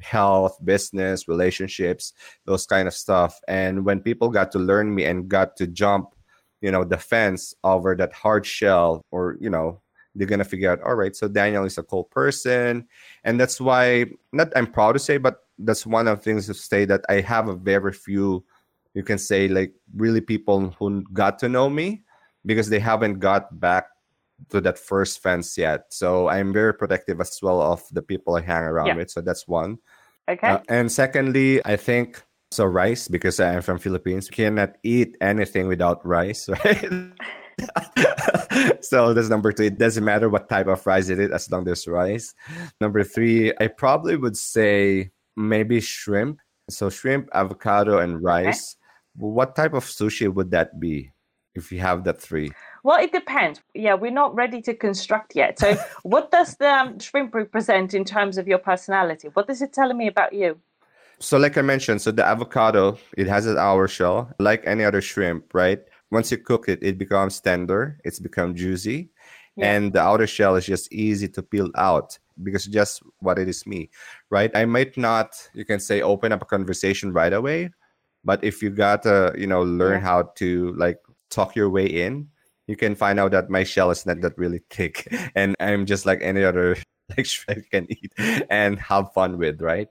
health, 0.00 0.58
business, 0.64 1.28
relationships, 1.28 2.12
those 2.44 2.66
kind 2.66 2.88
of 2.88 2.94
stuff. 2.94 3.40
And 3.48 3.84
when 3.84 4.00
people 4.00 4.28
got 4.28 4.52
to 4.52 4.58
learn 4.58 4.94
me 4.94 5.04
and 5.04 5.28
got 5.28 5.56
to 5.56 5.66
jump, 5.66 6.14
you 6.60 6.70
know, 6.70 6.84
the 6.84 6.98
fence 6.98 7.54
over 7.64 7.94
that 7.96 8.12
hard 8.12 8.46
shell, 8.46 9.02
or, 9.10 9.36
you 9.40 9.50
know, 9.50 9.80
they're 10.14 10.26
gonna 10.26 10.44
figure 10.44 10.70
out, 10.70 10.82
all 10.82 10.94
right, 10.94 11.14
so 11.14 11.28
Daniel 11.28 11.64
is 11.64 11.78
a 11.78 11.82
cool 11.82 12.04
person. 12.04 12.86
And 13.24 13.38
that's 13.38 13.60
why 13.60 14.06
not 14.32 14.52
I'm 14.56 14.66
proud 14.66 14.92
to 14.92 14.98
say, 14.98 15.18
but 15.18 15.44
that's 15.58 15.86
one 15.86 16.08
of 16.08 16.18
the 16.18 16.24
things 16.24 16.46
to 16.46 16.54
say 16.54 16.84
that 16.86 17.02
I 17.08 17.20
have 17.20 17.48
a 17.48 17.54
very 17.54 17.92
few, 17.92 18.44
you 18.94 19.02
can 19.02 19.18
say 19.18 19.48
like 19.48 19.74
really 19.94 20.20
people 20.20 20.70
who 20.78 21.04
got 21.12 21.38
to 21.40 21.48
know 21.48 21.70
me 21.70 22.02
because 22.48 22.70
they 22.70 22.80
haven't 22.80 23.20
got 23.20 23.60
back 23.60 23.88
to 24.48 24.60
that 24.62 24.78
first 24.78 25.22
fence 25.22 25.58
yet. 25.58 25.84
So 25.90 26.28
I'm 26.28 26.52
very 26.52 26.72
protective 26.72 27.20
as 27.20 27.38
well 27.42 27.60
of 27.60 27.84
the 27.92 28.00
people 28.00 28.36
I 28.36 28.40
hang 28.40 28.64
around 28.64 28.86
yeah. 28.86 28.96
with. 28.96 29.10
So 29.10 29.20
that's 29.20 29.46
one. 29.46 29.78
Okay. 30.28 30.48
Uh, 30.48 30.60
and 30.68 30.90
secondly, 30.90 31.60
I 31.64 31.76
think 31.76 32.22
so 32.50 32.64
rice 32.64 33.06
because 33.06 33.38
I'm 33.38 33.60
from 33.60 33.78
Philippines. 33.78 34.30
We 34.30 34.36
cannot 34.36 34.76
eat 34.82 35.16
anything 35.20 35.68
without 35.68 36.04
rice, 36.06 36.48
right? 36.64 36.88
so 38.80 39.12
that's 39.12 39.28
number 39.28 39.52
two. 39.52 39.64
It 39.64 39.78
doesn't 39.78 40.04
matter 40.04 40.30
what 40.30 40.48
type 40.48 40.68
of 40.68 40.86
rice 40.86 41.10
it 41.10 41.20
is 41.20 41.30
as 41.30 41.50
long 41.50 41.62
as 41.62 41.84
there's 41.84 41.86
rice. 41.86 42.34
Number 42.80 43.04
three, 43.04 43.52
I 43.60 43.66
probably 43.66 44.16
would 44.16 44.36
say 44.36 45.10
maybe 45.36 45.80
shrimp. 45.80 46.40
So 46.70 46.88
shrimp, 46.88 47.28
avocado, 47.34 47.98
and 47.98 48.22
rice. 48.22 48.76
Okay. 48.76 49.24
What 49.26 49.56
type 49.56 49.74
of 49.74 49.84
sushi 49.84 50.32
would 50.32 50.50
that 50.52 50.80
be 50.80 51.12
if 51.58 51.70
you 51.72 51.80
have 51.80 52.04
that 52.04 52.20
three? 52.20 52.50
Well, 52.82 53.00
it 53.00 53.12
depends. 53.12 53.60
Yeah, 53.74 53.94
we're 53.94 54.10
not 54.10 54.34
ready 54.34 54.62
to 54.62 54.74
construct 54.74 55.36
yet. 55.36 55.58
So, 55.58 55.76
what 56.02 56.30
does 56.30 56.56
the 56.56 56.68
um, 56.68 56.98
shrimp 56.98 57.34
represent 57.34 57.94
in 57.94 58.04
terms 58.04 58.38
of 58.38 58.48
your 58.48 58.58
personality? 58.58 59.28
What 59.34 59.50
is 59.50 59.60
it 59.62 59.72
telling 59.72 59.98
me 59.98 60.06
about 60.06 60.32
you? 60.32 60.58
So, 61.20 61.36
like 61.36 61.58
I 61.58 61.62
mentioned, 61.62 62.00
so 62.00 62.12
the 62.12 62.24
avocado, 62.24 62.98
it 63.16 63.26
has 63.26 63.46
an 63.46 63.58
outer 63.58 63.88
shell, 63.88 64.32
like 64.38 64.62
any 64.64 64.84
other 64.84 65.00
shrimp, 65.00 65.52
right? 65.52 65.80
Once 66.10 66.30
you 66.30 66.38
cook 66.38 66.68
it, 66.68 66.78
it 66.82 66.96
becomes 66.96 67.40
tender, 67.40 67.98
it's 68.04 68.20
become 68.20 68.54
juicy, 68.54 69.10
yeah. 69.56 69.74
and 69.74 69.92
the 69.92 70.00
outer 70.00 70.26
shell 70.26 70.54
is 70.56 70.64
just 70.64 70.92
easy 70.92 71.28
to 71.28 71.42
peel 71.42 71.70
out 71.74 72.18
because 72.42 72.64
just 72.66 73.02
what 73.18 73.38
it 73.38 73.48
is 73.48 73.66
me, 73.66 73.90
right? 74.30 74.50
I 74.54 74.64
might 74.64 74.96
not, 74.96 75.34
you 75.54 75.64
can 75.64 75.80
say, 75.80 76.00
open 76.00 76.32
up 76.32 76.42
a 76.42 76.44
conversation 76.44 77.12
right 77.12 77.32
away, 77.32 77.70
but 78.24 78.42
if 78.44 78.62
you 78.62 78.70
got 78.70 79.02
to, 79.02 79.34
you 79.36 79.46
know, 79.46 79.62
learn 79.62 80.00
yeah. 80.00 80.06
how 80.06 80.22
to 80.36 80.72
like 80.74 80.98
talk 81.30 81.56
your 81.56 81.70
way 81.70 81.86
in, 81.86 82.28
you 82.66 82.76
can 82.76 82.94
find 82.94 83.18
out 83.18 83.32
that 83.32 83.50
my 83.50 83.64
shell 83.64 83.90
is 83.90 84.06
not 84.06 84.20
that 84.20 84.36
really 84.38 84.60
thick 84.70 85.08
and 85.34 85.56
I'm 85.58 85.86
just 85.86 86.06
like 86.06 86.20
any 86.22 86.44
other 86.44 86.76
like 87.16 87.26
shrimp 87.26 87.70
can 87.70 87.86
eat 87.90 88.12
and 88.50 88.78
have 88.78 89.12
fun 89.12 89.38
with, 89.38 89.60
right? 89.60 89.88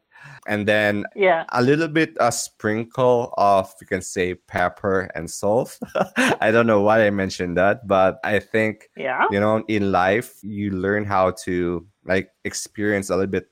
And 0.48 0.68
then 0.68 1.06
yeah, 1.16 1.46
a 1.50 1.62
little 1.62 1.88
bit 1.88 2.16
a 2.20 2.32
sprinkle 2.32 3.34
of 3.38 3.74
you 3.82 3.88
can 3.88 4.02
say 4.02 4.36
pepper 4.36 5.10
and 5.16 5.30
salt. 5.30 5.78
I 6.18 6.52
don't 6.52 6.68
know 6.68 6.82
why 6.82 7.06
I 7.06 7.10
mentioned 7.12 7.58
that, 7.58 7.88
but 7.88 8.20
I 8.24 8.40
think 8.40 8.90
yeah, 8.96 9.26
you 9.32 9.40
know, 9.40 9.64
in 9.68 9.92
life 9.92 10.40
you 10.42 10.72
learn 10.72 11.06
how 11.06 11.32
to 11.46 11.86
like 12.06 12.30
experience 12.46 13.10
a 13.10 13.16
little 13.16 13.32
bit 13.32 13.48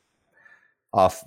of 0.94 1.22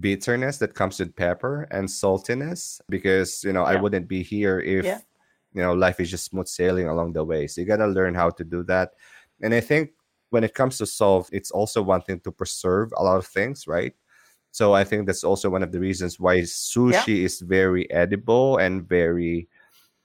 bitterness 0.00 0.58
that 0.58 0.74
comes 0.74 1.00
with 1.00 1.16
pepper 1.16 1.62
and 1.70 1.88
saltiness 1.88 2.80
because 2.88 3.42
you 3.44 3.52
know 3.52 3.62
yeah. 3.62 3.78
I 3.78 3.80
wouldn't 3.80 4.08
be 4.08 4.22
here 4.22 4.60
if 4.60 4.84
yeah. 4.84 5.00
You 5.52 5.62
know 5.62 5.74
life 5.74 6.00
is 6.00 6.10
just 6.10 6.26
smooth 6.26 6.48
sailing 6.48 6.88
along 6.88 7.12
the 7.12 7.24
way. 7.24 7.46
So 7.46 7.60
you 7.60 7.66
gotta 7.66 7.86
learn 7.86 8.14
how 8.14 8.30
to 8.30 8.44
do 8.44 8.62
that. 8.64 8.92
And 9.42 9.54
I 9.54 9.60
think 9.60 9.90
when 10.30 10.44
it 10.44 10.54
comes 10.54 10.78
to 10.78 10.86
solve 10.86 11.28
it's 11.32 11.50
also 11.50 11.82
one 11.82 12.02
thing 12.02 12.20
to 12.20 12.32
preserve 12.32 12.92
a 12.96 13.02
lot 13.02 13.16
of 13.16 13.26
things, 13.26 13.66
right? 13.66 13.94
So 14.52 14.74
I 14.74 14.84
think 14.84 15.06
that's 15.06 15.24
also 15.24 15.48
one 15.48 15.62
of 15.62 15.72
the 15.72 15.80
reasons 15.80 16.18
why 16.18 16.38
sushi 16.40 17.18
yeah. 17.18 17.24
is 17.24 17.40
very 17.40 17.90
edible 17.90 18.58
and 18.58 18.88
very 18.88 19.48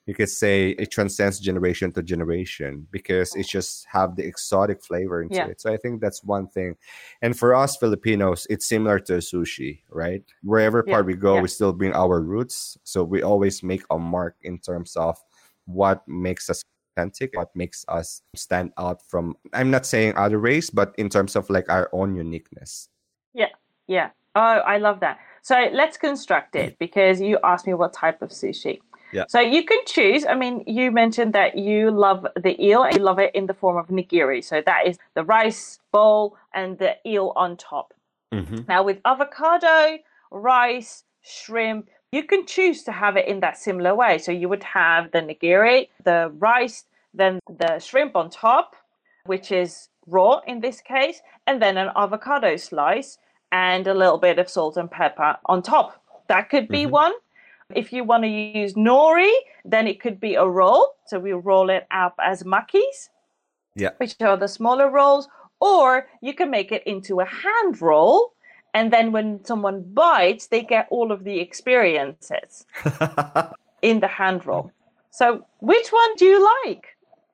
you 0.05 0.13
could 0.13 0.29
say 0.29 0.69
it 0.69 0.91
transcends 0.91 1.39
generation 1.39 1.91
to 1.93 2.03
generation 2.03 2.87
because 2.91 3.35
it 3.35 3.47
just 3.47 3.87
have 3.91 4.15
the 4.15 4.23
exotic 4.23 4.83
flavor 4.83 5.23
into 5.23 5.35
yeah. 5.35 5.47
it. 5.47 5.59
So 5.59 5.73
I 5.73 5.77
think 5.77 5.99
that's 5.99 6.23
one 6.23 6.47
thing. 6.47 6.75
And 7.23 7.37
for 7.37 7.55
us 7.55 7.75
Filipinos, 7.75 8.45
it's 8.49 8.67
similar 8.67 8.99
to 8.99 9.13
sushi, 9.13 9.79
right? 9.89 10.23
Wherever 10.43 10.83
yeah. 10.85 10.93
part 10.93 11.07
we 11.07 11.15
go, 11.15 11.41
we 11.41 11.47
still 11.47 11.73
bring 11.73 11.93
our 11.93 12.21
roots. 12.21 12.77
So 12.83 13.03
we 13.03 13.23
always 13.23 13.63
make 13.63 13.83
a 13.89 13.97
mark 13.97 14.35
in 14.43 14.59
terms 14.59 14.95
of 14.95 15.17
what 15.65 16.07
makes 16.07 16.49
us 16.49 16.63
authentic, 16.95 17.35
what 17.35 17.55
makes 17.55 17.85
us 17.87 18.21
stand 18.35 18.71
out 18.77 19.01
from 19.01 19.35
I'm 19.53 19.69
not 19.69 19.85
saying 19.85 20.13
other 20.15 20.37
race, 20.37 20.69
but 20.69 20.93
in 20.97 21.09
terms 21.09 21.35
of 21.35 21.49
like 21.49 21.69
our 21.69 21.89
own 21.91 22.15
uniqueness. 22.15 22.87
Yeah. 23.33 23.49
Yeah. 23.87 24.09
Oh, 24.35 24.39
I 24.41 24.77
love 24.77 24.99
that. 25.01 25.19
So 25.41 25.69
let's 25.73 25.97
construct 25.97 26.55
it 26.55 26.77
because 26.79 27.21
you 27.21 27.37
asked 27.43 27.67
me 27.67 27.73
what 27.73 27.93
type 27.93 28.21
of 28.21 28.29
sushi. 28.29 28.79
Yeah. 29.13 29.25
So 29.29 29.39
you 29.39 29.63
can 29.63 29.79
choose. 29.85 30.25
I 30.25 30.35
mean, 30.35 30.63
you 30.67 30.91
mentioned 30.91 31.33
that 31.33 31.57
you 31.57 31.91
love 31.91 32.25
the 32.35 32.61
eel 32.61 32.83
and 32.83 32.97
you 32.97 33.03
love 33.03 33.19
it 33.19 33.33
in 33.33 33.45
the 33.45 33.53
form 33.53 33.77
of 33.77 33.87
nigiri. 33.87 34.43
So 34.43 34.61
that 34.65 34.87
is 34.87 34.97
the 35.13 35.23
rice 35.23 35.79
bowl 35.91 36.35
and 36.53 36.77
the 36.77 36.95
eel 37.05 37.31
on 37.35 37.55
top. 37.55 37.93
Mm-hmm. 38.33 38.61
Now 38.67 38.83
with 38.83 38.99
avocado, 39.05 39.99
rice, 40.31 41.03
shrimp, 41.21 41.89
you 42.11 42.23
can 42.23 42.45
choose 42.45 42.83
to 42.83 42.91
have 42.91 43.17
it 43.17 43.27
in 43.27 43.39
that 43.41 43.57
similar 43.57 43.93
way. 43.95 44.17
So 44.17 44.31
you 44.31 44.47
would 44.49 44.63
have 44.63 45.11
the 45.11 45.19
nigiri, 45.19 45.89
the 46.03 46.31
rice, 46.37 46.85
then 47.13 47.39
the 47.47 47.79
shrimp 47.79 48.15
on 48.15 48.29
top, 48.29 48.75
which 49.25 49.51
is 49.51 49.89
raw 50.07 50.39
in 50.47 50.61
this 50.61 50.81
case, 50.81 51.21
and 51.47 51.61
then 51.61 51.77
an 51.77 51.89
avocado 51.95 52.55
slice 52.55 53.17
and 53.51 53.87
a 53.87 53.93
little 53.93 54.17
bit 54.17 54.39
of 54.39 54.49
salt 54.49 54.77
and 54.77 54.89
pepper 54.89 55.37
on 55.45 55.61
top. 55.61 56.01
That 56.27 56.49
could 56.49 56.67
be 56.67 56.83
mm-hmm. 56.83 56.91
one. 56.91 57.13
If 57.73 57.91
you 57.91 58.03
want 58.03 58.23
to 58.23 58.29
use 58.29 58.73
nori, 58.73 59.31
then 59.63 59.87
it 59.87 59.99
could 59.99 60.19
be 60.19 60.35
a 60.35 60.45
roll. 60.45 60.89
So 61.07 61.19
we 61.19 61.33
roll 61.33 61.69
it 61.69 61.87
up 61.89 62.15
as 62.23 62.43
makis, 62.43 63.09
yeah. 63.75 63.91
which 63.97 64.15
are 64.21 64.37
the 64.37 64.47
smaller 64.47 64.89
rolls. 64.89 65.27
Or 65.59 66.07
you 66.21 66.33
can 66.33 66.51
make 66.51 66.71
it 66.71 66.83
into 66.85 67.21
a 67.21 67.25
hand 67.25 67.81
roll. 67.81 68.33
And 68.75 68.93
then 68.93 69.11
when 69.11 69.43
someone 69.43 69.81
bites, 69.93 70.47
they 70.47 70.61
get 70.61 70.87
all 70.91 71.11
of 71.11 71.23
the 71.23 71.39
experiences 71.39 72.65
in 73.81 74.01
the 74.01 74.07
hand 74.07 74.45
roll. 74.45 74.71
So 75.09 75.45
which 75.61 75.87
one 75.89 76.15
do 76.17 76.25
you 76.25 76.39
like? 76.65 76.85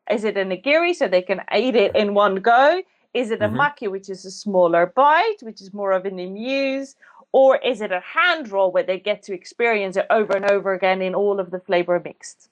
Is 0.09 0.23
it 0.23 0.37
a 0.37 0.45
nigiri 0.45 0.95
so 0.95 1.07
they 1.07 1.23
can 1.23 1.41
eat 1.53 1.75
it 1.75 1.95
in 1.95 2.13
one 2.13 2.35
go? 2.35 2.81
Is 3.13 3.31
it 3.31 3.41
a 3.41 3.47
mm-hmm. 3.47 3.59
maki, 3.59 3.91
which 3.91 4.09
is 4.09 4.23
a 4.23 4.31
smaller 4.31 4.85
bite, 4.85 5.41
which 5.41 5.61
is 5.61 5.73
more 5.73 5.91
of 5.91 6.05
an 6.05 6.17
amuse? 6.19 6.95
or 7.33 7.57
is 7.57 7.81
it 7.81 7.91
a 7.91 8.01
hand 8.01 8.51
roll 8.51 8.71
where 8.71 8.83
they 8.83 8.99
get 8.99 9.23
to 9.23 9.33
experience 9.33 9.95
it 9.95 10.05
over 10.09 10.35
and 10.35 10.49
over 10.51 10.73
again 10.73 11.01
in 11.01 11.15
all 11.15 11.39
of 11.39 11.51
the 11.51 11.59
flavor 11.59 12.01
mixed? 12.03 12.49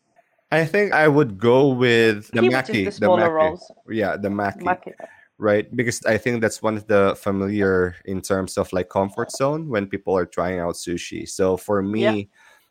I 0.52 0.66
think 0.66 0.94
I 0.94 1.08
would 1.08 1.38
go 1.38 1.68
with 1.68 2.28
the 2.32 2.42
maki. 2.42 2.86
The 2.86 2.92
smaller 2.92 3.24
the 3.24 3.30
maki. 3.30 3.34
rolls. 3.34 3.72
Yeah, 3.90 4.18
the 4.18 4.30
maki. 4.30 4.62
maki. 4.62 4.94
Right, 5.42 5.74
because 5.74 6.04
I 6.06 6.18
think 6.18 6.42
that's 6.42 6.62
one 6.62 6.76
of 6.76 6.86
the 6.88 7.16
familiar 7.16 7.96
in 8.04 8.20
terms 8.22 8.58
of 8.58 8.74
like 8.74 8.90
comfort 8.90 9.32
zone 9.32 9.70
when 9.70 9.88
people 9.88 10.14
are 10.18 10.26
trying 10.26 10.60
out 10.60 10.76
sushi. 10.76 11.30
So 11.30 11.56
for 11.56 11.82
me, 11.82 12.02
yeah. 12.04 12.24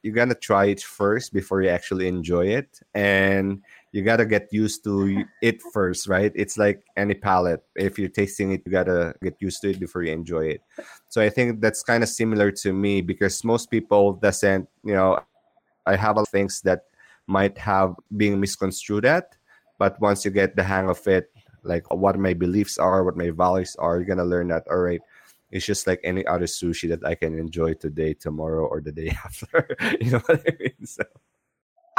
you 0.02 0.12
gotta 0.12 0.34
try 0.34 0.66
it 0.66 0.82
first 0.82 1.32
before 1.32 1.62
you 1.62 1.70
actually 1.70 2.08
enjoy 2.08 2.48
it, 2.48 2.78
and 2.92 3.62
you 3.92 4.02
gotta 4.02 4.26
get 4.26 4.52
used 4.52 4.84
to 4.84 5.25
it 5.40 5.62
first, 5.72 6.08
right? 6.08 6.30
It's 6.34 6.58
like 6.58 6.82
any 6.94 7.14
palate. 7.14 7.64
If 7.75 7.98
you're 7.98 8.10
tasting 8.10 8.52
it, 8.52 8.60
you 8.66 8.70
gotta 8.70 9.14
get 9.22 9.40
used 9.40 9.62
to 9.62 9.70
it 9.70 9.80
before 9.80 10.02
you 10.02 10.12
enjoy 10.12 10.48
it. 10.48 10.60
So 11.08 11.22
I 11.22 11.30
think 11.30 11.62
that's 11.62 11.82
kind 11.82 12.02
of 12.02 12.10
similar 12.10 12.50
to 12.50 12.75
me 12.75 13.00
because 13.00 13.42
most 13.44 13.70
people 13.70 14.12
doesn't, 14.12 14.68
you 14.84 14.92
know, 14.92 15.18
I 15.87 15.96
have 15.96 16.18
a 16.18 16.26
things 16.26 16.60
that 16.68 16.82
might 17.26 17.56
have 17.56 17.94
being 18.14 18.38
misconstrued 18.38 19.06
at, 19.06 19.37
but 19.78 19.98
once 20.02 20.26
you 20.26 20.30
get 20.30 20.54
the 20.54 20.64
hang 20.64 20.90
of 20.90 21.00
it, 21.06 21.32
like 21.68 21.92
what 21.92 22.18
my 22.18 22.34
beliefs 22.34 22.78
are, 22.78 23.04
what 23.04 23.16
my 23.16 23.30
values 23.30 23.76
are, 23.76 23.96
you're 23.96 24.04
gonna 24.04 24.25
learn 24.25 24.48
that. 24.48 24.66
All 24.70 24.78
right, 24.78 25.00
it's 25.50 25.66
just 25.66 25.87
like 25.87 26.00
any 26.02 26.26
other 26.26 26.46
sushi 26.46 26.88
that 26.88 27.04
I 27.04 27.14
can 27.14 27.38
enjoy 27.38 27.75
today, 27.75 28.14
tomorrow, 28.14 28.66
or 28.66 28.80
the 28.80 28.92
day 28.92 29.08
after. 29.25 29.76
you 30.00 30.12
know 30.12 30.22
what 30.26 30.40
I 30.46 30.56
mean? 30.58 30.87
So. 30.87 31.04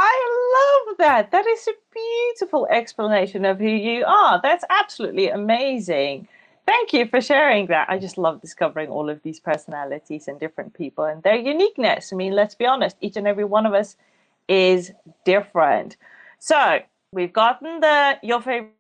I 0.02 0.86
love 0.88 0.98
that. 0.98 1.32
That 1.32 1.46
is 1.46 1.68
a 1.68 1.74
beautiful 1.94 2.68
explanation 2.68 3.44
of 3.44 3.60
who 3.60 3.68
you 3.68 4.06
are. 4.06 4.40
That's 4.42 4.64
absolutely 4.70 5.28
amazing. 5.28 6.28
Thank 6.66 6.94
you 6.94 7.06
for 7.08 7.20
sharing 7.20 7.68
that. 7.68 7.90
I 7.90 7.98
just 7.98 8.18
love 8.18 8.42
discovering 8.42 8.90
all 8.90 9.10
of 9.10 9.22
these 9.24 9.40
personalities 9.40 10.28
and 10.28 10.40
different 10.40 10.74
people 10.74 11.04
and 11.04 11.22
their 11.24 11.36
uniqueness. 11.36 12.14
I 12.14 12.16
mean, 12.16 12.34
let's 12.34 12.56
be 12.56 12.66
honest, 12.66 12.96
each 13.02 13.18
and 13.18 13.28
every 13.28 13.44
one 13.44 13.66
of 13.66 13.74
us 13.74 13.98
is 14.48 14.92
different. 15.26 15.98
So 16.40 16.80
we've 17.12 17.34
gotten 17.34 17.80
the 17.82 18.20
your 18.24 18.40
favorite 18.40 18.72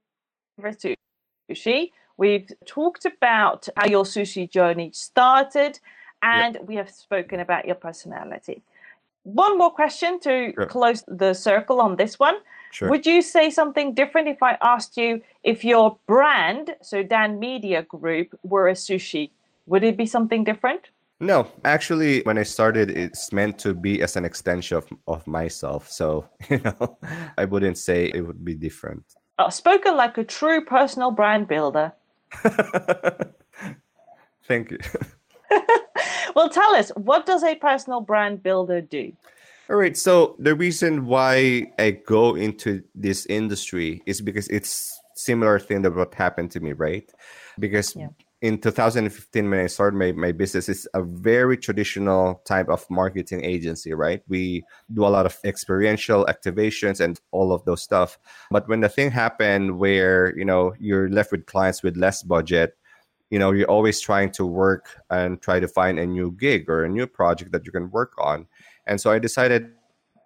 sushi. 0.60 1.92
We've 2.18 2.51
talked 2.66 3.06
about 3.06 3.68
how 3.78 3.88
your 3.88 4.04
sushi 4.04 4.50
journey 4.50 4.92
started, 4.94 5.80
and 6.22 6.56
yep. 6.56 6.66
we 6.66 6.75
have 6.75 6.89
spoken 6.89 7.39
about 7.39 7.66
your 7.66 7.75
personality 7.75 8.62
one 9.24 9.58
more 9.58 9.72
question 9.72 10.20
to 10.22 10.54
sure. 10.54 10.66
close 10.66 11.04
the 11.08 11.34
circle 11.34 11.82
on 11.82 11.96
this 11.96 12.20
one. 12.20 12.36
Sure. 12.72 12.89
Would 12.89 13.06
you 13.06 13.22
say 13.22 13.50
something 13.50 13.94
different 13.94 14.28
if 14.28 14.44
I 14.44 14.58
asked 14.62 14.98
you 14.98 15.22
if 15.44 15.63
your 15.63 15.98
brand, 16.08 16.75
so 16.82 17.01
Dan 17.04 17.39
Media 17.39 17.84
Group, 17.84 18.38
were 18.44 18.70
a 18.70 18.74
sushi? 18.74 19.32
Would 19.66 19.84
it 19.84 19.98
be 19.98 20.06
something 20.06 20.44
different? 20.44 20.89
No, 21.20 21.48
actually, 21.66 22.22
when 22.22 22.38
I 22.38 22.44
started, 22.44 22.92
it's 22.92 23.34
meant 23.34 23.60
to 23.60 23.74
be 23.74 24.01
as 24.01 24.16
an 24.16 24.24
extension 24.24 24.78
of, 24.78 24.88
of 25.08 25.28
myself. 25.28 25.92
So, 25.92 26.30
you 26.50 26.60
know, 26.60 26.98
I 27.38 27.46
wouldn't 27.46 27.78
say 27.78 28.12
it 28.13 28.22
would 28.22 28.46
be 28.46 28.56
different. 28.56 29.04
Uh, 29.39 29.50
spoken 29.50 29.96
like 29.96 30.17
a 30.17 30.24
true 30.25 30.63
personal 30.65 31.12
brand 31.12 31.48
builder. 31.48 31.93
Thank 34.46 34.72
you. 34.72 34.79
well, 36.36 36.50
tell 36.50 36.75
us, 36.75 36.89
what 36.96 37.25
does 37.25 37.41
a 37.43 37.55
personal 37.55 38.01
brand 38.01 38.43
builder 38.43 38.81
do? 38.81 39.13
All 39.69 39.77
right. 39.77 39.96
So 39.96 40.36
the 40.39 40.55
reason 40.55 41.05
why 41.05 41.72
I 41.79 41.91
go 41.91 42.36
into 42.36 42.84
this 42.93 43.25
industry 43.27 44.03
is 44.05 44.19
because 44.19 44.50
it's 44.50 45.00
similar 45.15 45.58
thing 45.58 45.84
that 45.84 45.96
what 45.96 46.13
happened 46.13 46.51
to 46.51 46.60
me, 46.60 46.74
right? 46.74 47.10
Because 47.58 47.96
yeah. 47.96 48.10
In 48.41 48.58
2015, 48.58 49.50
when 49.50 49.60
I 49.60 49.67
started 49.67 49.98
my, 49.98 50.13
my 50.13 50.31
business, 50.31 50.69
it's 50.69 50.88
a 50.93 51.03
very 51.03 51.58
traditional 51.58 52.41
type 52.46 52.69
of 52.69 52.89
marketing 52.89 53.43
agency, 53.43 53.93
right? 53.93 54.22
We 54.29 54.63
do 54.93 55.05
a 55.05 55.10
lot 55.10 55.25
of 55.25 55.38
experiential 55.43 56.25
activations 56.25 57.01
and 57.01 57.19
all 57.31 57.51
of 57.51 57.65
those 57.65 57.84
stuff. 57.84 58.17
But 58.50 58.67
when 58.69 58.79
the 58.79 58.88
thing 58.88 59.12
happened 59.12 59.77
where, 59.77 60.38
you 60.38 60.46
know, 60.46 60.74
you're 60.79 61.10
left 61.10 61.31
with 61.31 61.48
clients 61.48 61.84
with 61.84 61.98
less 61.98 62.24
budget, 62.24 62.77
you 63.29 63.38
know 63.38 63.51
you're 63.51 63.69
always 63.69 64.00
trying 64.00 64.31
to 64.31 64.46
work 64.46 64.98
and 65.10 65.41
try 65.41 65.60
to 65.60 65.67
find 65.67 66.00
a 66.00 66.05
new 66.05 66.31
gig 66.31 66.69
or 66.69 66.84
a 66.84 66.89
new 66.89 67.05
project 67.05 67.51
that 67.51 67.65
you 67.65 67.72
can 67.72 67.89
work 67.91 68.13
on 68.17 68.48
and 68.88 69.00
so 69.00 69.12
i 69.12 69.19
decided 69.19 69.72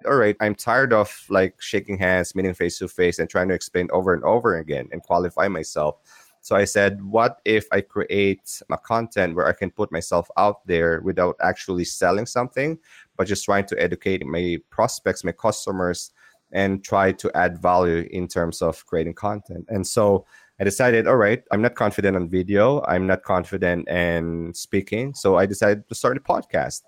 all 0.05 0.15
right 0.15 0.35
i'm 0.39 0.55
tired 0.55 0.93
of 0.93 1.25
like 1.29 1.61
shaking 1.61 1.97
hands 1.97 2.33
meeting 2.35 2.53
face 2.53 2.77
to 2.77 2.87
face 2.87 3.19
and 3.19 3.29
trying 3.29 3.47
to 3.47 3.53
explain 3.53 3.89
over 3.91 4.13
and 4.13 4.23
over 4.23 4.57
again 4.57 4.87
and 4.91 5.03
qualify 5.03 5.47
myself 5.47 5.97
so 6.43 6.55
i 6.55 6.63
said 6.63 7.01
what 7.01 7.39
if 7.45 7.65
i 7.71 7.81
create 7.81 8.61
a 8.69 8.77
content 8.77 9.35
where 9.35 9.47
i 9.47 9.51
can 9.51 9.71
put 9.71 9.91
myself 9.91 10.29
out 10.37 10.65
there 10.67 11.01
without 11.01 11.35
actually 11.41 11.83
selling 11.83 12.27
something 12.27 12.77
but 13.17 13.25
just 13.25 13.43
trying 13.43 13.65
to 13.65 13.81
educate 13.81 14.23
my 14.23 14.57
prospects 14.69 15.23
my 15.23 15.31
customers 15.31 16.11
and 16.51 16.83
try 16.83 17.11
to 17.11 17.35
add 17.35 17.59
value 17.59 18.07
in 18.11 18.27
terms 18.27 18.61
of 18.61 18.85
creating 18.85 19.15
content 19.15 19.65
and 19.69 19.87
so 19.87 20.23
I 20.59 20.63
decided, 20.63 21.07
all 21.07 21.15
right, 21.15 21.43
I'm 21.51 21.61
not 21.63 21.73
confident 21.73 22.15
on 22.15 22.29
video. 22.29 22.83
I'm 22.87 23.07
not 23.07 23.23
confident 23.23 23.89
in 23.89 24.53
speaking. 24.53 25.15
So 25.15 25.35
I 25.35 25.47
decided 25.47 25.89
to 25.89 25.95
start 25.95 26.15
a 26.15 26.19
podcast. 26.19 26.83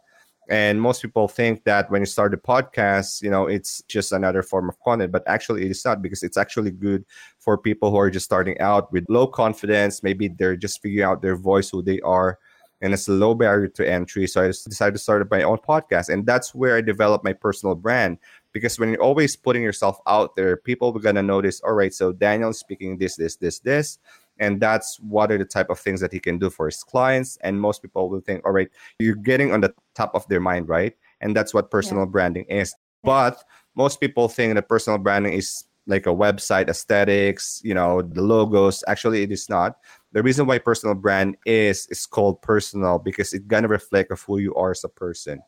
And 0.48 0.80
most 0.80 1.02
people 1.02 1.28
think 1.28 1.64
that 1.64 1.90
when 1.90 2.02
you 2.02 2.06
start 2.06 2.34
a 2.34 2.38
podcast, 2.38 3.22
you 3.22 3.30
know, 3.32 3.48
it's 3.48 3.82
just 3.88 4.12
another 4.12 4.44
form 4.44 4.70
of 4.70 4.80
content, 4.82 5.12
but 5.12 5.24
actually 5.28 5.66
it 5.66 5.72
is 5.72 5.84
not 5.84 6.02
because 6.02 6.22
it's 6.22 6.38
actually 6.38 6.72
good 6.72 7.04
for 7.40 7.58
people 7.58 7.90
who 7.90 7.98
are 7.98 8.12
just 8.12 8.26
starting 8.26 8.60
out 8.60 8.92
with 8.92 9.06
low 9.10 9.26
confidence. 9.26 10.04
Maybe 10.04 10.28
they're 10.28 10.56
just 10.56 10.82
figuring 10.82 11.10
out 11.10 11.22
their 11.22 11.36
voice, 11.36 11.70
who 11.70 11.82
they 11.82 12.00
are, 12.02 12.38
and 12.82 12.94
it's 12.94 13.08
a 13.08 13.12
low 13.12 13.34
barrier 13.34 13.68
to 13.70 13.90
entry. 13.90 14.28
So 14.28 14.44
I 14.44 14.48
decided 14.48 14.94
to 14.94 15.00
start 15.00 15.30
my 15.32 15.44
own 15.44 15.58
podcast. 15.58 16.10
And 16.10 16.26
that's 16.26 16.54
where 16.54 16.76
I 16.76 16.82
developed 16.82 17.24
my 17.24 17.34
personal 17.34 17.74
brand 17.74 18.20
because 18.52 18.78
when 18.78 18.90
you're 18.90 19.02
always 19.02 19.36
putting 19.36 19.64
yourself 19.64 20.00
out 20.06 20.36
there, 20.36 20.58
people 20.58 20.96
are 20.96 21.00
going 21.00 21.16
to 21.16 21.24
notice, 21.24 21.60
all 21.62 21.74
right, 21.74 21.94
so 21.94 22.12
Daniel's 22.12 22.60
speaking 22.60 22.98
this, 22.98 23.16
this, 23.16 23.36
this, 23.38 23.60
this 23.60 23.98
and 24.40 24.60
that's 24.60 25.00
what 25.00 25.32
are 25.32 25.38
the 25.38 25.46
type 25.46 25.70
of 25.70 25.80
things 25.80 26.02
that 26.02 26.12
he 26.12 26.20
can 26.20 26.38
do 26.38 26.50
for 26.50 26.66
his 26.66 26.84
clients. 26.84 27.38
And 27.42 27.60
most 27.60 27.82
people 27.82 28.10
will 28.10 28.22
think 28.22 28.46
all 28.46 28.52
right 28.52 28.70
you're 29.00 29.16
getting 29.16 29.52
on 29.52 29.62
the 29.62 29.74
top 29.94 30.14
of 30.16 30.28
their 30.28 30.40
mind 30.40 30.68
right? 30.68 30.96
And 31.22 31.36
that's 31.36 31.54
what 31.54 31.72
personal 31.72 32.04
yeah. 32.04 32.12
branding 32.12 32.46
is. 32.46 32.76
But 33.04 33.44
most 33.76 34.00
people 34.00 34.28
think 34.28 34.56
that 34.56 34.70
personal 34.70 35.00
branding 35.00 35.34
is 35.34 35.66
like 35.88 36.08
a 36.08 36.10
website 36.10 36.68
aesthetics 36.68 37.62
you 37.64 37.74
know 37.74 38.02
the 38.02 38.22
logos. 38.22 38.84
Actually 38.88 39.24
it 39.24 39.32
is 39.32 39.50
not 39.50 39.78
the 40.16 40.24
reason 40.24 40.48
why 40.48 40.58
personal 40.58 40.96
brand 40.96 41.36
is 41.46 41.88
is 41.92 42.06
called 42.06 42.42
personal 42.42 42.98
because 42.98 43.34
it 43.34 43.50
gonna 43.50 43.68
reflect 43.68 44.12
of 44.12 44.22
who 44.22 44.40
you 44.40 44.56
are 44.56 44.72
as 44.72 44.86
a 44.86 44.90
person. 44.90 45.42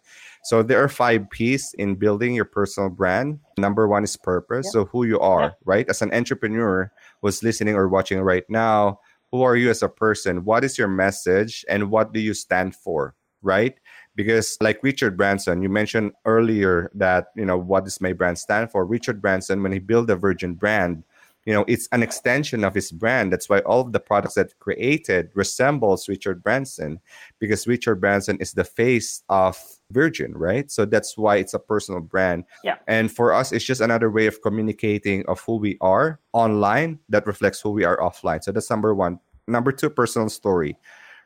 So 0.43 0.61
there 0.61 0.83
are 0.83 0.89
five 0.89 1.29
p's 1.29 1.73
in 1.79 1.95
building 1.95 2.35
your 2.35 2.45
personal 2.45 2.89
brand. 2.89 3.39
Number 3.57 3.87
one 3.87 4.03
is 4.03 4.17
purpose. 4.17 4.69
So 4.73 4.83
who 4.83 5.05
you 5.05 5.21
are 5.21 5.55
right? 5.63 5.89
As 5.89 6.01
an 6.01 6.13
entrepreneur 6.13 6.91
who's 7.21 7.41
listening 7.41 7.75
or 7.75 7.87
watching 7.87 8.19
right 8.19 8.43
now 8.49 8.99
who 9.31 9.41
are 9.41 9.55
you 9.55 9.69
as 9.69 9.83
a 9.83 9.89
person? 9.89 10.43
What 10.43 10.63
is 10.63 10.77
your 10.77 10.87
message 10.87 11.65
and 11.69 11.89
what 11.89 12.13
do 12.13 12.19
you 12.19 12.33
stand 12.33 12.75
for 12.75 13.15
right? 13.41 13.75
Because 14.15 14.57
like 14.59 14.83
richard 14.83 15.15
branson 15.15 15.61
you 15.61 15.69
mentioned 15.69 16.11
earlier 16.25 16.91
that 16.95 17.27
you 17.37 17.45
know 17.45 17.57
what 17.57 17.85
does 17.85 18.01
my 18.01 18.11
brand 18.11 18.37
stand 18.37 18.69
for? 18.71 18.83
Richard 18.83 19.21
branson 19.21 19.63
when 19.63 19.71
he 19.71 19.79
built 19.79 20.07
the 20.07 20.17
virgin 20.17 20.55
brand 20.55 21.03
you 21.47 21.53
know 21.53 21.63
it's 21.65 21.87
an 21.93 22.03
extension 22.03 22.65
of 22.65 22.75
his 22.75 22.91
brand. 22.91 23.31
That's 23.31 23.47
why 23.47 23.59
all 23.59 23.79
of 23.79 23.93
the 23.93 24.01
products 24.01 24.35
that 24.35 24.59
created 24.59 25.31
resembles 25.33 26.09
richard 26.09 26.43
branson 26.43 26.99
because 27.39 27.65
richard 27.65 28.01
branson 28.01 28.37
is 28.41 28.51
the 28.51 28.65
face 28.65 29.23
of 29.29 29.57
virgin 29.91 30.33
right? 30.37 30.69
So 30.69 30.83
that's 30.83 31.17
why 31.17 31.37
it's 31.37 31.53
a 31.53 31.59
personal 31.59 32.01
brand. 32.01 32.43
Yeah. 32.65 32.75
And 32.87 33.09
for 33.09 33.33
us 33.33 33.53
it's 33.53 33.63
just 33.63 33.79
another 33.79 34.11
way 34.11 34.27
of 34.27 34.41
communicating 34.41 35.25
of 35.27 35.39
who 35.39 35.55
we 35.55 35.77
are 35.79 36.19
online 36.33 36.99
that 37.07 37.25
reflects 37.25 37.61
who 37.61 37.71
we 37.71 37.85
are 37.85 37.97
offline. 37.97 38.43
So 38.43 38.51
that's 38.51 38.69
number 38.69 38.93
one. 38.93 39.19
Number 39.47 39.71
two 39.71 39.89
personal 39.89 40.27
story 40.27 40.77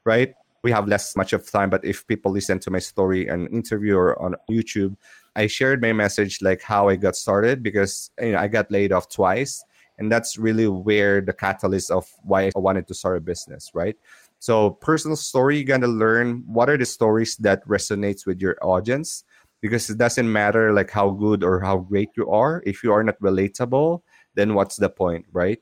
right? 0.06 0.36
We 0.64 0.72
have 0.72 0.88
less 0.88 1.16
much 1.16 1.34
of 1.34 1.50
time 1.50 1.72
but 1.72 1.84
if 1.84 2.06
people 2.06 2.32
listen 2.32 2.60
to 2.60 2.70
my 2.70 2.78
story 2.78 3.28
and 3.28 3.50
interview 3.50 3.98
or 3.98 4.22
on 4.22 4.36
youtube 4.52 4.96
i 5.36 5.48
shared 5.48 5.82
my 5.82 5.92
message 5.92 6.40
like 6.44 6.62
how 6.62 6.88
i 6.88 6.96
got 6.96 7.16
started 7.16 7.64
because 7.64 8.12
you 8.22 8.34
know 8.34 8.38
i 8.38 8.48
got 8.48 8.70
laid 8.70 8.92
off 8.92 9.10
twice 9.10 9.64
and 10.02 10.12
that's 10.12 10.36
really 10.36 10.68
where 10.68 11.22
the 11.22 11.32
catalyst 11.32 11.92
of 11.92 12.10
why 12.24 12.50
i 12.50 12.60
wanted 12.60 12.88
to 12.88 12.94
start 12.94 13.18
a 13.18 13.22
business 13.22 13.70
right 13.74 13.96
so 14.40 14.72
personal 14.82 15.16
story 15.16 15.58
you're 15.58 15.64
gonna 15.64 15.88
learn 15.88 16.42
what 16.48 16.70
are 16.70 16.78
the 16.78 16.86
stories 16.86 17.38
that 17.38 17.64
resonates 17.68 18.26
with 18.26 18.42
your 18.42 18.58
audience 18.64 19.24
because 19.62 19.90
it 19.92 20.00
doesn't 20.00 20.30
matter 20.32 20.74
like 20.74 20.90
how 20.90 21.12
good 21.12 21.44
or 21.44 21.62
how 21.62 21.78
great 21.78 22.10
you 22.18 22.28
are 22.30 22.64
if 22.66 22.84
you 22.84 22.92
are 22.92 23.04
not 23.04 23.20
relatable 23.22 24.02
then 24.34 24.56
what's 24.56 24.78
the 24.78 24.90
point 24.90 25.24
right 25.32 25.62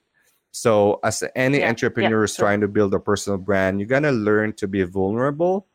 so 0.52 1.00
as 1.04 1.22
any 1.36 1.60
yeah, 1.60 1.70
entrepreneur 1.70 2.22
yeah, 2.22 2.24
is 2.24 2.34
sure. 2.34 2.46
trying 2.46 2.62
to 2.62 2.68
build 2.68 2.94
a 2.94 3.00
personal 3.00 3.38
brand 3.38 3.80
you're 3.80 3.92
gonna 3.92 4.12
learn 4.12 4.54
to 4.54 4.68
be 4.68 4.84
vulnerable 4.84 5.68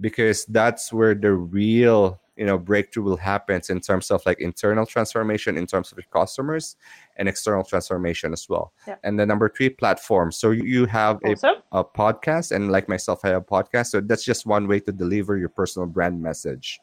because 0.00 0.44
that's 0.46 0.92
where 0.92 1.14
the 1.14 1.32
real 1.32 2.20
you 2.40 2.46
know 2.46 2.56
breakthrough 2.56 3.04
will 3.04 3.18
happen 3.18 3.60
in 3.68 3.80
terms 3.80 4.10
of 4.10 4.22
like 4.24 4.40
internal 4.40 4.86
transformation 4.86 5.58
in 5.58 5.66
terms 5.66 5.92
of 5.92 5.98
your 5.98 6.06
customers 6.10 6.74
and 7.18 7.28
external 7.28 7.62
transformation 7.62 8.32
as 8.32 8.48
well. 8.48 8.72
Yeah. 8.88 8.96
and 9.04 9.20
the 9.20 9.26
number 9.26 9.48
three 9.50 9.68
platform. 9.68 10.32
So 10.32 10.50
you 10.52 10.86
have 10.86 11.18
awesome. 11.26 11.56
a, 11.70 11.80
a 11.80 11.84
podcast 11.84 12.52
and 12.52 12.72
like 12.72 12.88
myself 12.88 13.20
i 13.24 13.28
have 13.28 13.42
a 13.42 13.44
podcast. 13.44 13.88
So 13.88 14.00
that's 14.00 14.24
just 14.24 14.46
one 14.46 14.66
way 14.66 14.80
to 14.80 14.90
deliver 14.90 15.36
your 15.36 15.50
personal 15.50 15.86
brand 15.86 16.20
message 16.20 16.80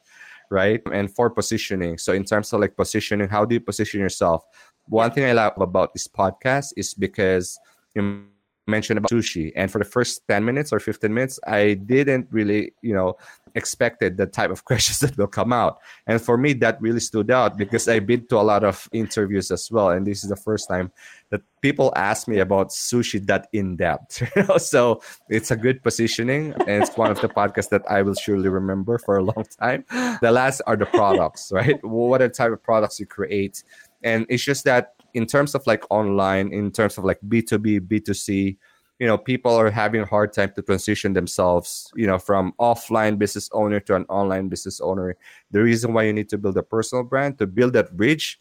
right? 0.49 0.81
And 0.93 1.13
for 1.13 1.29
positioning. 1.29 1.97
So 1.97 2.13
in 2.13 2.23
terms 2.23 2.53
of 2.53 2.61
like 2.61 2.77
positioning 2.77 3.27
how 3.27 3.43
do 3.43 3.55
you 3.55 3.59
position 3.59 3.99
yourself? 3.99 4.45
One 4.85 5.11
thing 5.11 5.25
i 5.25 5.33
love 5.33 5.59
about 5.59 5.91
this 5.93 6.07
podcast 6.07 6.67
is 6.77 6.93
because 6.93 7.59
you 7.95 8.23
mentioned 8.67 8.99
about 8.99 9.11
sushi. 9.11 9.51
And 9.55 9.71
for 9.71 9.79
the 9.79 9.85
first 9.85 10.21
10 10.27 10.45
minutes 10.45 10.71
or 10.71 10.79
15 10.79 11.13
minutes 11.13 11.39
i 11.47 11.73
didn't 11.73 12.27
really 12.29 12.73
you 12.81 12.93
know 12.93 13.17
expected 13.57 14.15
the 14.17 14.25
type 14.25 14.51
of 14.51 14.63
questions 14.69 14.99
that 14.99 15.17
will 15.17 15.27
come 15.27 15.51
out. 15.51 15.79
And 16.05 16.21
for 16.21 16.37
me 16.37 16.53
that 16.53 16.81
really 16.81 16.99
stood 16.99 17.31
out 17.31 17.57
because 17.57 17.87
i've 17.87 18.05
been 18.05 18.25
to 18.27 18.37
a 18.37 18.45
lot 18.45 18.63
of 18.63 18.87
interviews 18.93 19.51
as 19.51 19.69
well. 19.71 19.89
And 19.89 20.05
this 20.05 20.23
is 20.23 20.29
the 20.29 20.35
first 20.35 20.69
time 20.69 20.91
that 21.29 21.41
people 21.61 21.91
ask 21.95 22.27
me 22.27 22.39
about 22.39 22.69
sushi 22.69 23.25
that 23.27 23.47
in 23.51 23.75
depth 23.75 24.23
so 24.61 25.01
it's 25.29 25.51
a 25.51 25.55
good 25.55 25.83
positioning. 25.83 26.53
And 26.67 26.83
it's 26.83 26.95
one 26.95 27.11
of 27.11 27.19
the 27.19 27.29
podcasts 27.29 27.69
that 27.69 27.83
i 27.89 28.01
will 28.01 28.15
surely 28.15 28.49
remember 28.49 28.97
for 28.99 29.17
a 29.17 29.23
long 29.23 29.45
time. 29.59 29.83
The 30.21 30.31
last 30.31 30.61
are 30.67 30.77
the 30.77 30.85
products 30.85 31.51
right? 31.57 31.83
What 31.83 32.21
are 32.21 32.27
the 32.27 32.33
type 32.33 32.51
of 32.51 32.63
products 32.63 32.99
you 32.99 33.05
create? 33.05 33.63
And 34.03 34.25
it's 34.29 34.43
just 34.43 34.63
that 34.65 34.93
in 35.13 35.25
terms 35.25 35.55
of 35.55 35.65
like 35.65 35.83
online 35.89 36.53
in 36.53 36.71
terms 36.71 36.97
of 36.97 37.03
like 37.03 37.19
b2b 37.27 37.81
b2c 37.87 38.57
you 38.99 39.07
know 39.07 39.17
people 39.17 39.53
are 39.53 39.69
having 39.69 40.01
a 40.01 40.05
hard 40.05 40.33
time 40.33 40.51
to 40.55 40.61
transition 40.61 41.13
themselves 41.13 41.91
you 41.95 42.07
know 42.07 42.17
from 42.17 42.53
offline 42.59 43.17
business 43.17 43.49
owner 43.53 43.79
to 43.79 43.95
an 43.95 44.05
online 44.09 44.49
business 44.49 44.81
owner. 44.81 45.15
The 45.51 45.61
reason 45.61 45.93
why 45.93 46.03
you 46.03 46.13
need 46.13 46.29
to 46.29 46.37
build 46.37 46.57
a 46.57 46.63
personal 46.63 47.03
brand 47.03 47.37
to 47.39 47.47
build 47.47 47.73
that 47.73 47.95
bridge 47.95 48.39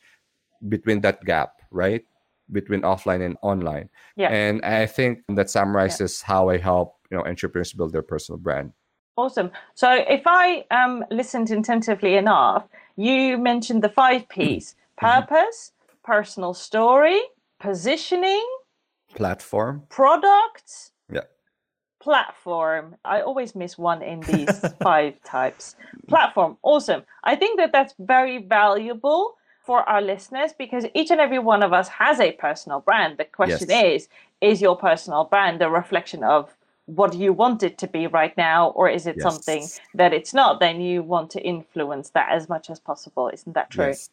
between 0.68 1.00
that 1.02 1.24
gap 1.24 1.60
right? 1.70 2.04
Between 2.52 2.82
offline 2.82 3.24
and 3.24 3.36
online. 3.42 3.90
Yeah. 4.16 4.28
And 4.28 4.62
i 4.64 4.86
think 4.86 5.22
that 5.28 5.50
summarizes 5.50 6.22
yeah. 6.22 6.26
how 6.32 6.48
i 6.48 6.58
help 6.58 6.96
you 7.10 7.16
know 7.16 7.24
entrepreneurs 7.24 7.72
build 7.72 7.92
their 7.92 8.02
personal 8.02 8.38
brand. 8.38 8.72
Awesome. 9.16 9.50
So 9.74 9.90
if 9.92 10.22
i 10.26 10.64
um 10.70 11.04
listened 11.10 11.50
attentively 11.50 12.16
enough 12.16 12.64
you 12.96 13.36
mentioned 13.36 13.82
the 13.82 13.90
five 13.90 14.28
p's. 14.28 14.74
Mm-hmm. 14.98 15.20
purpose 15.20 15.72
personal 16.04 16.54
story 16.54 17.20
positioning 17.60 18.46
platform. 19.16 19.82
Product? 19.88 20.92
Yeah. 21.12 21.22
Platform. 21.98 22.96
I 23.04 23.22
always 23.22 23.56
miss 23.56 23.76
one 23.76 24.02
in 24.02 24.20
these 24.20 24.60
five 24.82 25.14
types. 25.24 25.74
Platform. 26.06 26.56
Awesome. 26.62 27.02
I 27.24 27.34
think 27.34 27.58
that 27.58 27.72
that's 27.72 27.94
very 27.98 28.38
valuable 28.38 29.34
for 29.64 29.80
our 29.88 30.00
listeners 30.00 30.52
because 30.56 30.84
each 30.94 31.10
and 31.10 31.20
every 31.20 31.40
one 31.40 31.62
of 31.64 31.72
us 31.72 31.88
has 31.88 32.20
a 32.20 32.32
personal 32.32 32.80
brand. 32.80 33.18
The 33.18 33.24
question 33.24 33.66
yes. 33.68 34.02
is 34.02 34.08
is 34.40 34.60
your 34.60 34.76
personal 34.76 35.24
brand 35.24 35.62
a 35.62 35.68
reflection 35.68 36.22
of 36.22 36.54
what 36.84 37.14
you 37.14 37.32
want 37.32 37.64
it 37.64 37.78
to 37.78 37.88
be 37.88 38.06
right 38.06 38.36
now 38.36 38.68
or 38.68 38.88
is 38.88 39.08
it 39.08 39.16
yes. 39.16 39.22
something 39.24 39.66
that 39.94 40.12
it's 40.12 40.32
not? 40.32 40.60
Then 40.60 40.80
you 40.80 41.02
want 41.02 41.30
to 41.30 41.40
influence 41.42 42.10
that 42.10 42.28
as 42.30 42.48
much 42.48 42.70
as 42.70 42.78
possible. 42.78 43.28
Isn't 43.32 43.54
that 43.54 43.70
true? 43.70 43.86
Yes. 43.86 44.10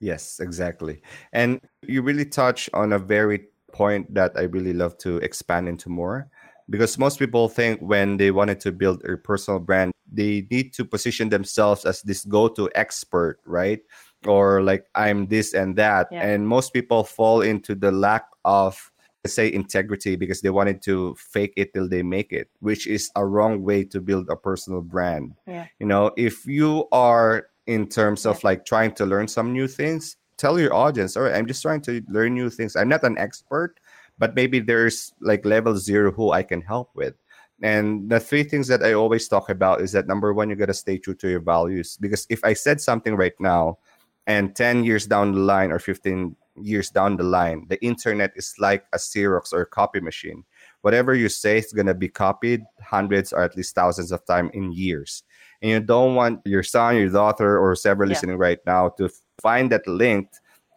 Yes, 0.00 0.40
exactly. 0.40 1.02
And 1.32 1.60
you 1.86 2.00
really 2.02 2.24
touch 2.24 2.70
on 2.72 2.92
a 2.94 2.98
very 2.98 3.48
point 3.72 4.12
that 4.14 4.32
I 4.36 4.42
really 4.42 4.72
love 4.72 4.98
to 4.98 5.18
expand 5.18 5.68
into 5.68 5.88
more 5.88 6.28
because 6.68 6.98
most 6.98 7.18
people 7.18 7.48
think 7.48 7.80
when 7.80 8.16
they 8.16 8.30
wanted 8.30 8.60
to 8.60 8.72
build 8.72 9.04
a 9.04 9.16
personal 9.16 9.58
brand, 9.58 9.92
they 10.10 10.46
need 10.50 10.72
to 10.74 10.84
position 10.84 11.28
themselves 11.28 11.84
as 11.84 12.02
this 12.02 12.24
go 12.24 12.48
to 12.48 12.70
expert, 12.74 13.40
right? 13.44 13.80
Or 14.26 14.62
like 14.62 14.86
I'm 14.94 15.26
this 15.26 15.54
and 15.54 15.76
that. 15.76 16.08
Yeah. 16.10 16.22
And 16.26 16.46
most 16.46 16.72
people 16.72 17.04
fall 17.04 17.42
into 17.42 17.74
the 17.74 17.90
lack 17.90 18.26
of 18.44 18.90
say 19.26 19.52
integrity 19.52 20.16
because 20.16 20.40
they 20.40 20.50
wanted 20.50 20.80
to 20.82 21.14
fake 21.16 21.52
it 21.56 21.74
till 21.74 21.86
they 21.86 22.02
make 22.02 22.32
it 22.32 22.48
which 22.60 22.86
is 22.86 23.10
a 23.16 23.26
wrong 23.26 23.62
way 23.62 23.84
to 23.84 24.00
build 24.00 24.26
a 24.30 24.36
personal 24.36 24.80
brand 24.80 25.34
yeah. 25.46 25.66
you 25.78 25.86
know 25.86 26.10
if 26.16 26.46
you 26.46 26.88
are 26.90 27.48
in 27.66 27.86
terms 27.86 28.24
of 28.24 28.42
like 28.44 28.64
trying 28.64 28.90
to 28.90 29.04
learn 29.04 29.28
some 29.28 29.52
new 29.52 29.68
things 29.68 30.16
tell 30.40 30.58
your 30.58 30.72
audience 30.72 31.16
all 31.16 31.24
right 31.24 31.34
i'm 31.34 31.46
just 31.46 31.60
trying 31.60 31.82
to 31.82 32.02
learn 32.08 32.34
new 32.34 32.48
things. 32.48 32.74
I'm 32.74 32.88
not 32.88 33.04
an 33.04 33.18
expert 33.18 33.78
but 34.20 34.34
maybe 34.34 34.60
there's 34.60 35.12
like 35.20 35.44
level 35.44 35.76
zero 35.76 36.12
who 36.12 36.30
i 36.30 36.42
can 36.42 36.60
help 36.60 36.90
with. 36.94 37.14
And 37.62 38.08
the 38.08 38.20
three 38.20 38.44
things 38.44 38.68
that 38.68 38.82
i 38.82 38.92
always 38.92 39.28
talk 39.28 39.50
about 39.50 39.80
is 39.80 39.92
that 39.92 40.06
number 40.06 40.32
one 40.32 40.48
you 40.48 40.56
got 40.56 40.66
to 40.66 40.74
stay 40.74 40.98
true 40.98 41.14
to 41.16 41.28
your 41.28 41.40
values. 41.40 41.98
Because 42.00 42.26
if 42.30 42.44
i 42.44 42.52
said 42.52 42.80
something 42.80 43.16
right 43.16 43.38
now 43.40 43.78
and 44.26 44.54
10 44.54 44.84
years 44.84 45.06
down 45.06 45.32
the 45.32 45.40
line 45.40 45.72
or 45.72 45.78
15 45.78 46.36
years 46.62 46.90
down 46.90 47.16
the 47.16 47.22
line 47.24 47.66
the 47.70 47.82
internet 47.82 48.32
is 48.36 48.54
like 48.58 48.84
a 48.92 48.98
xerox 48.98 49.52
or 49.52 49.62
a 49.62 49.66
copy 49.66 50.00
machine. 50.00 50.44
Whatever 50.82 51.14
you 51.14 51.28
say 51.28 51.58
is 51.58 51.72
going 51.72 51.86
to 51.88 51.94
be 51.94 52.08
copied 52.08 52.62
hundreds 52.82 53.32
or 53.32 53.42
at 53.42 53.56
least 53.56 53.74
thousands 53.74 54.12
of 54.12 54.24
times 54.24 54.50
in 54.54 54.72
years. 54.72 55.22
And 55.62 55.70
you 55.70 55.80
don't 55.80 56.14
want 56.14 56.40
your 56.44 56.62
son 56.62 56.96
your 56.96 57.10
daughter 57.10 57.58
or 57.58 57.74
whoever 57.74 58.04
yeah. 58.04 58.10
listening 58.10 58.38
right 58.38 58.60
now 58.66 58.88
to 58.96 59.10
find 59.42 59.70
that 59.72 59.86
link 59.86 60.28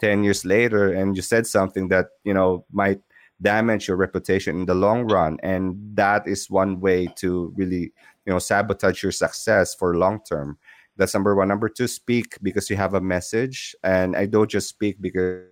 10 0.02 0.24
years 0.24 0.44
later 0.46 0.92
and 0.92 1.16
you 1.16 1.22
said 1.22 1.48
something 1.48 1.88
that 1.88 2.08
you 2.24 2.34
know 2.34 2.66
might 2.72 3.00
damage 3.42 3.88
your 3.88 3.98
reputation 3.98 4.60
in 4.60 4.66
the 4.66 4.76
long 4.76 5.04
run 5.04 5.38
and 5.44 5.76
that 5.96 6.28
is 6.28 6.50
one 6.50 6.80
way 6.80 7.08
to 7.16 7.54
really 7.56 7.92
you 8.26 8.32
know 8.34 8.40
sabotage 8.40 9.04
your 9.04 9.12
success 9.12 9.76
for 9.76 9.96
long 9.96 10.20
term 10.28 10.58
That's 10.96 11.14
number 11.14 11.36
one. 11.36 11.48
Number 11.48 11.70
two, 11.70 11.88
speak 11.88 12.38
because 12.42 12.70
you 12.70 12.76
have 12.76 12.94
a 12.94 13.02
message. 13.02 13.76
And 13.84 14.16
I 14.16 14.26
don't 14.26 14.50
just 14.50 14.70
speak 14.70 15.02
because 15.02 15.46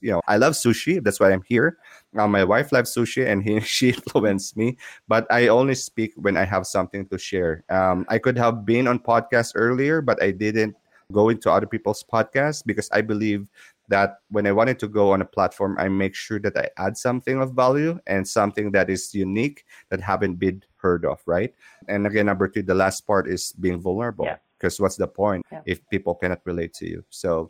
you 0.00 0.10
know, 0.10 0.20
I 0.26 0.36
love 0.36 0.54
sushi. 0.54 1.02
That's 1.02 1.20
why 1.20 1.32
I'm 1.32 1.42
here. 1.46 1.78
Now, 2.12 2.26
my 2.26 2.42
wife 2.42 2.72
loves 2.72 2.94
sushi, 2.94 3.26
and 3.26 3.42
he, 3.42 3.60
she 3.76 3.90
influenced 3.90 4.56
me. 4.56 4.76
But 5.06 5.26
I 5.30 5.48
only 5.48 5.74
speak 5.74 6.12
when 6.16 6.36
I 6.36 6.44
have 6.44 6.66
something 6.66 7.06
to 7.08 7.18
share. 7.18 7.64
Um, 7.68 8.06
I 8.08 8.18
could 8.18 8.38
have 8.38 8.64
been 8.64 8.88
on 8.88 8.98
podcast 8.98 9.52
earlier, 9.54 10.00
but 10.00 10.22
I 10.22 10.32
didn't 10.32 10.74
go 11.12 11.32
to 11.32 11.50
other 11.50 11.66
people's 11.66 12.04
podcasts 12.04 12.62
because 12.64 12.88
I 12.92 13.00
believe 13.00 13.48
that 13.88 14.18
when 14.30 14.46
I 14.46 14.52
wanted 14.52 14.78
to 14.80 14.88
go 14.88 15.12
on 15.12 15.22
a 15.22 15.24
platform, 15.24 15.76
I 15.78 15.88
make 15.88 16.14
sure 16.14 16.38
that 16.40 16.56
I 16.56 16.68
add 16.76 16.96
something 16.96 17.40
of 17.40 17.52
value 17.52 17.98
and 18.06 18.28
something 18.28 18.70
that 18.72 18.90
is 18.90 19.14
unique 19.14 19.64
that 19.88 20.00
haven't 20.00 20.34
been 20.34 20.62
heard 20.76 21.06
of, 21.06 21.22
right? 21.24 21.54
And 21.88 22.06
again, 22.06 22.26
number 22.26 22.48
two, 22.48 22.62
the 22.62 22.74
last 22.74 23.06
part 23.06 23.26
is 23.26 23.52
being 23.52 23.80
vulnerable. 23.80 24.28
Because 24.58 24.80
what's 24.80 24.96
the 24.96 25.06
point 25.06 25.46
yeah. 25.50 25.62
if 25.64 25.80
people 25.88 26.14
cannot 26.14 26.40
relate 26.44 26.74
to 26.74 26.86
you? 26.86 27.04
So 27.10 27.48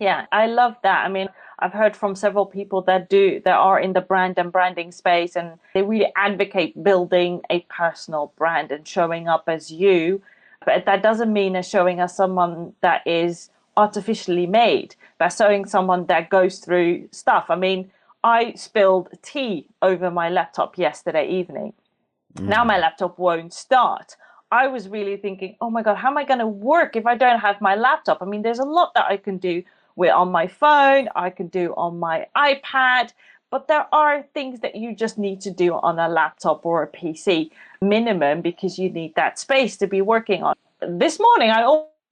yeah, 0.00 0.26
I 0.30 0.46
love 0.46 0.76
that. 0.82 1.04
I 1.04 1.08
mean, 1.08 1.28
I've 1.58 1.72
heard 1.72 1.96
from 1.96 2.14
several 2.14 2.46
people 2.46 2.82
that 2.82 3.08
do 3.08 3.40
that 3.44 3.56
are 3.56 3.80
in 3.80 3.94
the 3.94 4.00
brand 4.00 4.38
and 4.38 4.52
branding 4.52 4.92
space 4.92 5.36
and 5.36 5.58
they 5.74 5.82
really 5.82 6.12
advocate 6.16 6.82
building 6.84 7.40
a 7.50 7.60
personal 7.70 8.32
brand 8.36 8.70
and 8.70 8.86
showing 8.86 9.26
up 9.26 9.44
as 9.46 9.72
you. 9.72 10.22
But 10.64 10.84
that 10.86 11.02
doesn't 11.02 11.32
mean 11.32 11.56
as 11.56 11.68
showing 11.68 12.00
as 12.00 12.14
someone 12.14 12.74
that 12.80 13.06
is 13.06 13.50
artificially 13.76 14.46
made, 14.46 14.96
but 15.18 15.28
showing 15.28 15.64
someone 15.64 16.06
that 16.06 16.30
goes 16.30 16.58
through 16.58 17.08
stuff. 17.12 17.46
I 17.48 17.56
mean, 17.56 17.90
I 18.24 18.54
spilled 18.54 19.08
tea 19.22 19.68
over 19.80 20.10
my 20.10 20.28
laptop 20.28 20.76
yesterday 20.76 21.28
evening. 21.28 21.74
Mm. 22.34 22.48
Now 22.48 22.64
my 22.64 22.78
laptop 22.78 23.18
won't 23.18 23.54
start. 23.54 24.16
I 24.50 24.66
was 24.66 24.88
really 24.88 25.16
thinking, 25.16 25.56
oh 25.60 25.70
my 25.70 25.82
God, 25.82 25.96
how 25.96 26.08
am 26.08 26.18
I 26.18 26.24
going 26.24 26.40
to 26.40 26.46
work 26.46 26.96
if 26.96 27.06
I 27.06 27.16
don't 27.16 27.38
have 27.38 27.60
my 27.60 27.76
laptop? 27.76 28.18
I 28.20 28.24
mean, 28.24 28.42
there's 28.42 28.58
a 28.58 28.64
lot 28.64 28.94
that 28.94 29.04
I 29.04 29.16
can 29.16 29.38
do 29.38 29.62
we're 29.98 30.14
on 30.14 30.30
my 30.30 30.46
phone, 30.46 31.08
I 31.16 31.28
can 31.28 31.48
do 31.48 31.74
on 31.76 31.98
my 31.98 32.28
iPad, 32.36 33.12
but 33.50 33.68
there 33.68 33.86
are 33.92 34.24
things 34.34 34.60
that 34.60 34.76
you 34.76 34.94
just 34.94 35.18
need 35.18 35.40
to 35.42 35.50
do 35.50 35.74
on 35.74 35.98
a 35.98 36.08
laptop 36.08 36.64
or 36.66 36.82
a 36.82 36.88
PC 36.88 37.50
minimum 37.80 38.40
because 38.42 38.78
you 38.78 38.90
need 38.90 39.14
that 39.14 39.38
space 39.38 39.76
to 39.78 39.86
be 39.86 40.00
working 40.00 40.42
on. 40.42 40.54
This 40.80 41.18
morning, 41.18 41.50
I 41.50 41.62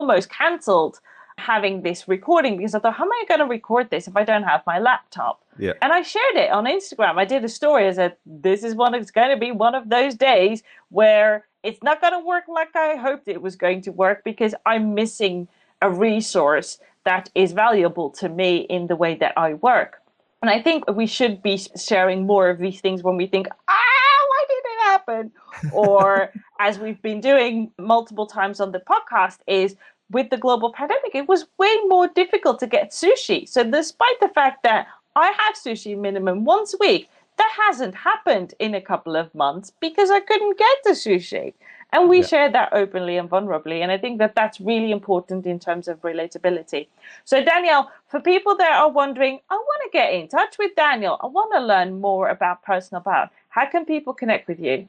almost 0.01 0.31
cancelled 0.31 1.01
having 1.39 1.83
this 1.83 2.09
recording 2.09 2.57
because 2.57 2.75
I 2.75 2.79
thought, 2.79 2.95
how 2.95 3.05
am 3.05 3.13
I 3.13 3.25
going 3.29 3.41
to 3.41 3.47
record 3.47 3.91
this 3.91 4.09
if 4.09 4.17
I 4.17 4.25
don't 4.25 4.45
have 4.45 4.63
my 4.67 4.79
laptop? 4.79 5.43
Yeah. 5.59 5.73
And 5.83 5.93
I 5.93 6.03
shared 6.03 6.37
it 6.37 6.51
on 6.51 6.65
Instagram. 6.65 7.17
I 7.17 7.27
did 7.27 7.45
a 7.45 7.49
story. 7.49 7.87
I 7.87 7.93
said, 7.93 8.17
this 8.25 8.65
is 8.65 8.75
one, 8.75 8.95
it's 8.95 9.11
going 9.11 9.31
to 9.31 9.37
be 9.37 9.53
one 9.53 9.75
of 9.75 9.91
those 9.91 10.15
days 10.15 10.63
where 10.89 11.47
it's 11.63 11.83
not 11.83 12.01
going 12.01 12.15
to 12.15 12.27
work 12.27 12.45
like 12.49 12.75
I 12.75 12.97
hoped 12.97 13.29
it 13.29 13.43
was 13.43 13.57
going 13.57 13.83
to 13.83 13.93
work 13.93 14.25
because 14.25 14.55
I'm 14.65 14.95
missing 14.95 15.49
a 15.83 15.91
resource 15.91 16.79
that 17.05 17.29
is 17.35 17.53
valuable 17.53 18.11
to 18.11 18.29
me 18.29 18.59
in 18.59 18.87
the 18.87 18.97
way 18.97 19.15
that 19.17 19.35
I 19.37 19.55
work. 19.55 20.01
And 20.43 20.51
I 20.51 20.63
think 20.63 20.85
we 20.91 21.07
should 21.07 21.43
be 21.43 21.59
sharing 21.59 22.27
more 22.27 22.51
of 22.51 22.59
these 22.59 22.81
things 22.81 23.03
when 23.03 23.17
we 23.17 23.27
think, 23.27 23.49
ah, 23.69 24.27
why 24.29 24.45
did 24.49 24.65
it 24.65 24.83
happen? 24.85 25.33
or 25.73 26.31
as 26.61 26.79
we've 26.79 27.01
been 27.03 27.21
doing 27.21 27.71
multiple 27.79 28.27
times 28.27 28.61
on 28.61 28.73
the 28.73 28.81
podcast, 28.81 29.39
is 29.47 29.77
with 30.11 30.31
the 30.31 30.37
global 30.37 30.73
pandemic, 30.73 31.15
it 31.15 31.29
was 31.29 31.47
way 31.59 31.75
more 31.87 32.09
difficult 32.09 32.61
to 32.61 32.67
get 32.67 32.93
sushi. 32.93 33.49
So, 33.49 33.65
despite 33.65 34.21
the 34.21 34.29
fact 34.29 34.63
that 34.63 34.87
I 35.17 35.27
have 35.27 35.57
sushi 35.57 35.99
minimum 35.99 36.45
once 36.45 36.75
a 36.75 36.77
week, 36.79 37.09
that 37.37 37.53
hasn't 37.67 37.95
happened 37.95 38.55
in 38.59 38.75
a 38.75 38.81
couple 38.81 39.17
of 39.17 39.35
months 39.35 39.73
because 39.81 40.11
I 40.11 40.21
couldn't 40.21 40.59
get 40.59 40.77
the 40.85 40.91
sushi. 40.91 41.55
And 41.93 42.09
we 42.09 42.21
yeah. 42.21 42.27
share 42.27 42.51
that 42.51 42.71
openly 42.73 43.17
and 43.17 43.31
vulnerably. 43.31 43.81
And 43.81 43.93
I 43.93 43.99
think 43.99 44.19
that 44.19 44.35
that's 44.35 44.61
really 44.61 44.91
important 44.91 45.47
in 45.47 45.59
terms 45.59 45.87
of 45.87 46.01
relatability. 46.03 46.89
So, 47.25 47.45
Daniel, 47.45 47.89
for 48.09 48.21
people 48.21 48.57
that 48.57 48.73
are 48.73 48.91
wondering, 48.91 49.39
I 49.51 49.55
want 49.55 49.83
to 49.85 49.91
get 49.97 50.13
in 50.13 50.29
touch 50.29 50.57
with 50.59 50.75
Daniel, 50.75 51.17
I 51.23 51.27
want 51.27 51.53
to 51.55 51.61
learn 51.61 52.01
more 52.01 52.29
about 52.29 52.63
personal 52.65 53.03
power, 53.03 53.31
how 53.51 53.67
can 53.67 53.85
people 53.85 54.15
connect 54.15 54.49
with 54.49 54.59
you? 54.59 54.89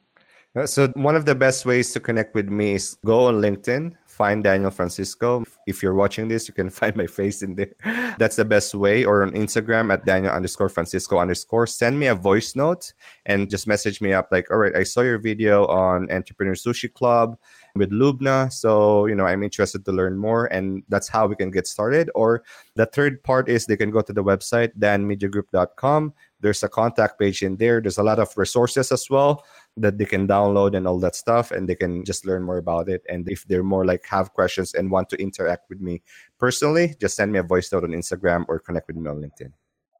Uh, 0.56 0.66
so, 0.66 0.88
one 0.88 1.14
of 1.14 1.24
the 1.24 1.34
best 1.34 1.64
ways 1.64 1.92
to 1.92 2.00
connect 2.00 2.34
with 2.34 2.48
me 2.48 2.74
is 2.74 2.96
go 3.04 3.26
on 3.26 3.36
LinkedIn, 3.36 3.94
find 4.18 4.42
Daniel 4.42 4.72
Francisco. 4.72 5.44
If 5.68 5.80
you're 5.80 5.94
watching 5.94 6.26
this, 6.26 6.48
you 6.48 6.54
can 6.54 6.70
find 6.80 6.96
my 6.96 7.06
face 7.06 7.42
in 7.42 7.54
there. 7.54 7.72
That's 8.18 8.34
the 8.34 8.44
best 8.44 8.74
way. 8.74 9.04
Or 9.04 9.22
on 9.22 9.30
Instagram 9.30 9.92
at 9.92 10.04
Daniel 10.04 10.32
underscore 10.32 10.68
Francisco 10.68 11.18
underscore. 11.18 11.68
Send 11.68 11.98
me 11.98 12.08
a 12.08 12.16
voice 12.16 12.56
note 12.56 12.92
and 13.26 13.48
just 13.48 13.68
message 13.68 14.00
me 14.00 14.12
up 14.12 14.28
like, 14.32 14.50
all 14.50 14.58
right, 14.58 14.74
I 14.74 14.82
saw 14.82 15.02
your 15.02 15.18
video 15.18 15.66
on 15.66 16.10
Entrepreneur 16.10 16.54
Sushi 16.54 16.92
Club 16.92 17.38
with 17.76 17.92
Lubna. 17.92 18.52
So, 18.52 19.06
you 19.06 19.14
know, 19.14 19.24
I'm 19.24 19.44
interested 19.44 19.84
to 19.84 19.92
learn 19.92 20.18
more. 20.18 20.46
And 20.46 20.82
that's 20.88 21.08
how 21.08 21.28
we 21.28 21.36
can 21.36 21.52
get 21.52 21.68
started. 21.68 22.10
Or 22.16 22.42
the 22.74 22.86
third 22.86 23.22
part 23.22 23.48
is 23.48 23.66
they 23.66 23.76
can 23.76 23.92
go 23.92 24.02
to 24.02 24.12
the 24.12 24.24
website, 24.24 24.76
danmediagroup.com. 24.78 26.12
There's 26.40 26.62
a 26.62 26.68
contact 26.68 27.18
page 27.18 27.42
in 27.42 27.56
there. 27.56 27.80
There's 27.80 27.98
a 27.98 28.02
lot 28.02 28.18
of 28.18 28.36
resources 28.36 28.92
as 28.92 29.10
well 29.10 29.44
that 29.76 29.98
they 29.98 30.04
can 30.04 30.26
download 30.26 30.76
and 30.76 30.86
all 30.86 30.98
that 31.00 31.14
stuff 31.14 31.50
and 31.50 31.68
they 31.68 31.74
can 31.74 32.04
just 32.04 32.26
learn 32.26 32.42
more 32.42 32.58
about 32.58 32.88
it. 32.88 33.02
And 33.08 33.28
if 33.30 33.44
they're 33.44 33.62
more 33.62 33.84
like 33.84 34.06
have 34.06 34.32
questions 34.34 34.74
and 34.74 34.90
want 34.90 35.08
to 35.10 35.16
interact 35.16 35.68
with 35.68 35.80
me 35.80 36.02
personally 36.38 36.94
just 37.00 37.16
send 37.16 37.32
me 37.32 37.38
a 37.38 37.42
voice 37.42 37.72
note 37.72 37.84
on 37.84 37.90
instagram 37.90 38.44
or 38.48 38.58
connect 38.58 38.88
with 38.88 38.96
me 38.96 39.08
on 39.08 39.20
linkedin. 39.20 39.52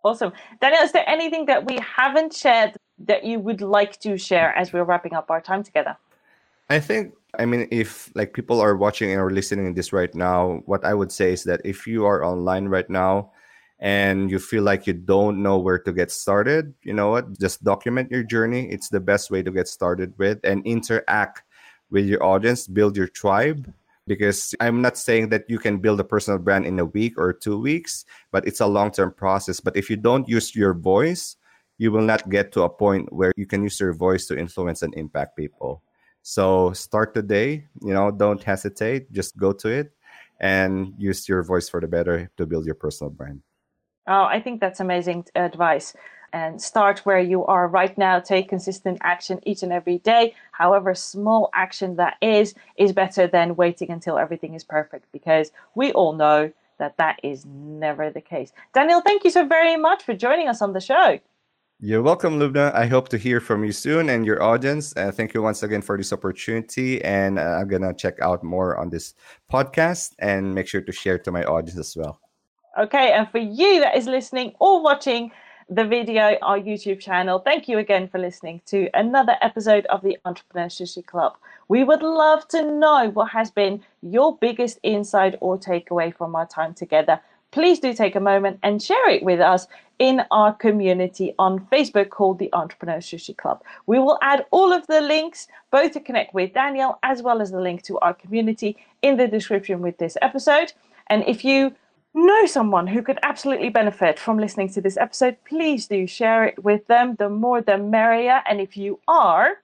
Awesome. 0.04 0.32
Daniel 0.60 0.82
is 0.82 0.92
there 0.92 1.08
anything 1.08 1.46
that 1.46 1.66
we 1.66 1.78
haven't 1.80 2.32
shared 2.32 2.76
that 3.00 3.24
you 3.24 3.40
would 3.40 3.60
like 3.60 3.98
to 4.00 4.16
share 4.16 4.56
as 4.56 4.72
we're 4.72 4.84
wrapping 4.84 5.14
up 5.14 5.30
our 5.30 5.40
time 5.40 5.62
together? 5.62 5.96
I 6.70 6.80
think 6.80 7.14
i 7.38 7.44
mean 7.44 7.68
if 7.70 8.10
like 8.14 8.32
people 8.32 8.60
are 8.60 8.76
watching 8.76 9.10
or 9.12 9.30
listening 9.30 9.66
to 9.66 9.76
this 9.76 9.92
right 9.92 10.14
now 10.14 10.62
what 10.64 10.82
i 10.82 10.94
would 10.94 11.12
say 11.12 11.30
is 11.32 11.44
that 11.44 11.60
if 11.62 11.86
you 11.86 12.06
are 12.06 12.24
online 12.24 12.68
right 12.68 12.88
now 12.88 13.30
and 13.80 14.30
you 14.30 14.38
feel 14.38 14.62
like 14.62 14.86
you 14.86 14.92
don't 14.92 15.42
know 15.42 15.58
where 15.58 15.78
to 15.78 15.92
get 15.92 16.10
started, 16.10 16.74
you 16.82 16.92
know 16.92 17.10
what? 17.10 17.38
Just 17.38 17.62
document 17.62 18.10
your 18.10 18.24
journey. 18.24 18.68
It's 18.70 18.88
the 18.88 19.00
best 19.00 19.30
way 19.30 19.42
to 19.42 19.50
get 19.50 19.68
started 19.68 20.12
with 20.18 20.40
and 20.42 20.66
interact 20.66 21.42
with 21.90 22.06
your 22.06 22.22
audience, 22.22 22.66
build 22.66 22.96
your 22.96 23.08
tribe. 23.08 23.72
Because 24.06 24.54
I'm 24.58 24.80
not 24.80 24.96
saying 24.96 25.28
that 25.28 25.44
you 25.50 25.58
can 25.58 25.78
build 25.78 26.00
a 26.00 26.04
personal 26.04 26.38
brand 26.38 26.64
in 26.64 26.78
a 26.78 26.86
week 26.86 27.18
or 27.18 27.34
two 27.34 27.60
weeks, 27.60 28.06
but 28.32 28.46
it's 28.46 28.60
a 28.60 28.66
long 28.66 28.90
term 28.90 29.12
process. 29.12 29.60
But 29.60 29.76
if 29.76 29.90
you 29.90 29.96
don't 29.96 30.26
use 30.26 30.56
your 30.56 30.72
voice, 30.72 31.36
you 31.76 31.92
will 31.92 32.02
not 32.02 32.28
get 32.30 32.50
to 32.52 32.62
a 32.62 32.70
point 32.70 33.12
where 33.12 33.32
you 33.36 33.46
can 33.46 33.62
use 33.62 33.78
your 33.78 33.92
voice 33.92 34.26
to 34.26 34.38
influence 34.38 34.82
and 34.82 34.94
impact 34.94 35.36
people. 35.36 35.82
So 36.22 36.72
start 36.72 37.14
today, 37.14 37.66
you 37.82 37.92
know, 37.92 38.10
don't 38.10 38.42
hesitate, 38.42 39.12
just 39.12 39.36
go 39.36 39.52
to 39.52 39.68
it 39.68 39.92
and 40.40 40.94
use 40.98 41.28
your 41.28 41.42
voice 41.42 41.68
for 41.68 41.80
the 41.80 41.86
better 41.86 42.30
to 42.36 42.46
build 42.46 42.66
your 42.66 42.74
personal 42.74 43.10
brand. 43.10 43.42
Oh, 44.08 44.24
I 44.24 44.40
think 44.40 44.60
that's 44.60 44.80
amazing 44.80 45.26
advice. 45.34 45.94
And 46.32 46.60
start 46.60 47.00
where 47.00 47.20
you 47.20 47.44
are 47.44 47.68
right 47.68 47.96
now. 47.96 48.20
Take 48.20 48.48
consistent 48.48 48.98
action 49.02 49.38
each 49.44 49.62
and 49.62 49.72
every 49.72 49.98
day. 49.98 50.34
However 50.52 50.94
small 50.94 51.50
action 51.54 51.96
that 51.96 52.16
is, 52.22 52.54
is 52.76 52.92
better 52.92 53.26
than 53.26 53.56
waiting 53.56 53.90
until 53.90 54.18
everything 54.18 54.54
is 54.54 54.64
perfect 54.64 55.06
because 55.12 55.52
we 55.74 55.92
all 55.92 56.14
know 56.14 56.50
that 56.78 56.96
that 56.96 57.20
is 57.22 57.44
never 57.46 58.10
the 58.10 58.20
case. 58.20 58.52
Daniel, 58.74 59.02
thank 59.02 59.24
you 59.24 59.30
so 59.30 59.46
very 59.46 59.76
much 59.76 60.02
for 60.02 60.14
joining 60.14 60.48
us 60.48 60.62
on 60.62 60.72
the 60.72 60.80
show. 60.80 61.18
You're 61.80 62.02
welcome, 62.02 62.38
Lubna. 62.38 62.74
I 62.74 62.86
hope 62.86 63.08
to 63.10 63.18
hear 63.18 63.40
from 63.40 63.62
you 63.62 63.72
soon 63.72 64.08
and 64.08 64.26
your 64.26 64.42
audience. 64.42 64.96
Uh, 64.96 65.12
thank 65.12 65.34
you 65.34 65.42
once 65.42 65.62
again 65.62 65.82
for 65.82 65.96
this 65.96 66.12
opportunity. 66.12 67.02
And 67.04 67.38
uh, 67.38 67.42
I'm 67.42 67.68
going 67.68 67.82
to 67.82 67.94
check 67.94 68.20
out 68.20 68.42
more 68.42 68.76
on 68.76 68.90
this 68.90 69.14
podcast 69.52 70.14
and 70.18 70.54
make 70.54 70.66
sure 70.66 70.80
to 70.80 70.92
share 70.92 71.18
to 71.18 71.30
my 71.30 71.44
audience 71.44 71.78
as 71.78 71.96
well. 71.96 72.20
Okay, 72.76 73.12
and 73.12 73.28
for 73.30 73.38
you 73.38 73.80
that 73.80 73.96
is 73.96 74.06
listening 74.06 74.52
or 74.58 74.82
watching 74.82 75.32
the 75.70 75.84
video, 75.84 76.36
our 76.42 76.58
YouTube 76.58 77.00
channel, 77.00 77.38
thank 77.38 77.66
you 77.66 77.78
again 77.78 78.08
for 78.08 78.18
listening 78.18 78.60
to 78.66 78.88
another 78.94 79.36
episode 79.40 79.86
of 79.86 80.02
the 80.02 80.18
Entrepreneur 80.24 80.68
Sushi 80.68 81.04
Club. 81.04 81.36
We 81.68 81.82
would 81.82 82.02
love 82.02 82.46
to 82.48 82.70
know 82.70 83.10
what 83.12 83.30
has 83.30 83.50
been 83.50 83.82
your 84.02 84.36
biggest 84.36 84.78
insight 84.82 85.36
or 85.40 85.58
takeaway 85.58 86.14
from 86.14 86.36
our 86.36 86.46
time 86.46 86.74
together. 86.74 87.20
Please 87.50 87.80
do 87.80 87.94
take 87.94 88.14
a 88.14 88.20
moment 88.20 88.60
and 88.62 88.82
share 88.82 89.10
it 89.10 89.22
with 89.22 89.40
us 89.40 89.66
in 89.98 90.22
our 90.30 90.52
community 90.52 91.34
on 91.38 91.66
Facebook 91.72 92.10
called 92.10 92.38
the 92.38 92.52
Entrepreneur 92.52 92.98
Sushi 92.98 93.36
Club. 93.36 93.62
We 93.86 93.98
will 93.98 94.18
add 94.22 94.46
all 94.50 94.72
of 94.72 94.86
the 94.86 95.00
links, 95.00 95.48
both 95.70 95.92
to 95.92 96.00
connect 96.00 96.34
with 96.34 96.52
Daniel 96.52 96.98
as 97.02 97.22
well 97.22 97.40
as 97.40 97.50
the 97.50 97.60
link 97.60 97.82
to 97.84 97.98
our 98.00 98.14
community 98.14 98.76
in 99.02 99.16
the 99.16 99.26
description 99.26 99.80
with 99.80 99.98
this 99.98 100.16
episode. 100.22 100.72
And 101.08 101.24
if 101.26 101.44
you 101.44 101.74
know 102.26 102.46
someone 102.46 102.86
who 102.86 103.02
could 103.02 103.18
absolutely 103.22 103.68
benefit 103.68 104.18
from 104.18 104.38
listening 104.38 104.68
to 104.70 104.80
this 104.80 104.96
episode, 104.96 105.36
please 105.44 105.86
do 105.86 106.06
share 106.06 106.44
it 106.44 106.62
with 106.62 106.86
them. 106.86 107.16
The 107.16 107.28
more 107.28 107.60
the 107.60 107.78
merrier. 107.78 108.42
And 108.48 108.60
if 108.60 108.76
you 108.76 109.00
are 109.08 109.58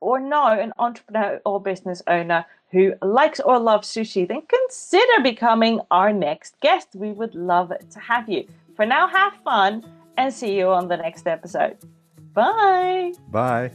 or 0.00 0.18
know 0.20 0.46
an 0.46 0.72
entrepreneur 0.78 1.40
or 1.44 1.60
business 1.60 2.02
owner 2.06 2.44
who 2.70 2.94
likes 3.02 3.40
or 3.40 3.58
loves 3.58 3.88
sushi, 3.88 4.26
then 4.26 4.42
consider 4.42 5.22
becoming 5.22 5.80
our 5.90 6.12
next 6.12 6.58
guest. 6.60 6.88
We 6.94 7.12
would 7.12 7.34
love 7.34 7.72
to 7.90 8.00
have 8.00 8.28
you. 8.28 8.46
For 8.74 8.86
now, 8.86 9.06
have 9.06 9.34
fun 9.44 9.84
and 10.16 10.32
see 10.32 10.56
you 10.56 10.68
on 10.68 10.88
the 10.88 10.96
next 10.96 11.26
episode. 11.26 11.76
Bye. 12.32 13.12
Bye. 13.30 13.70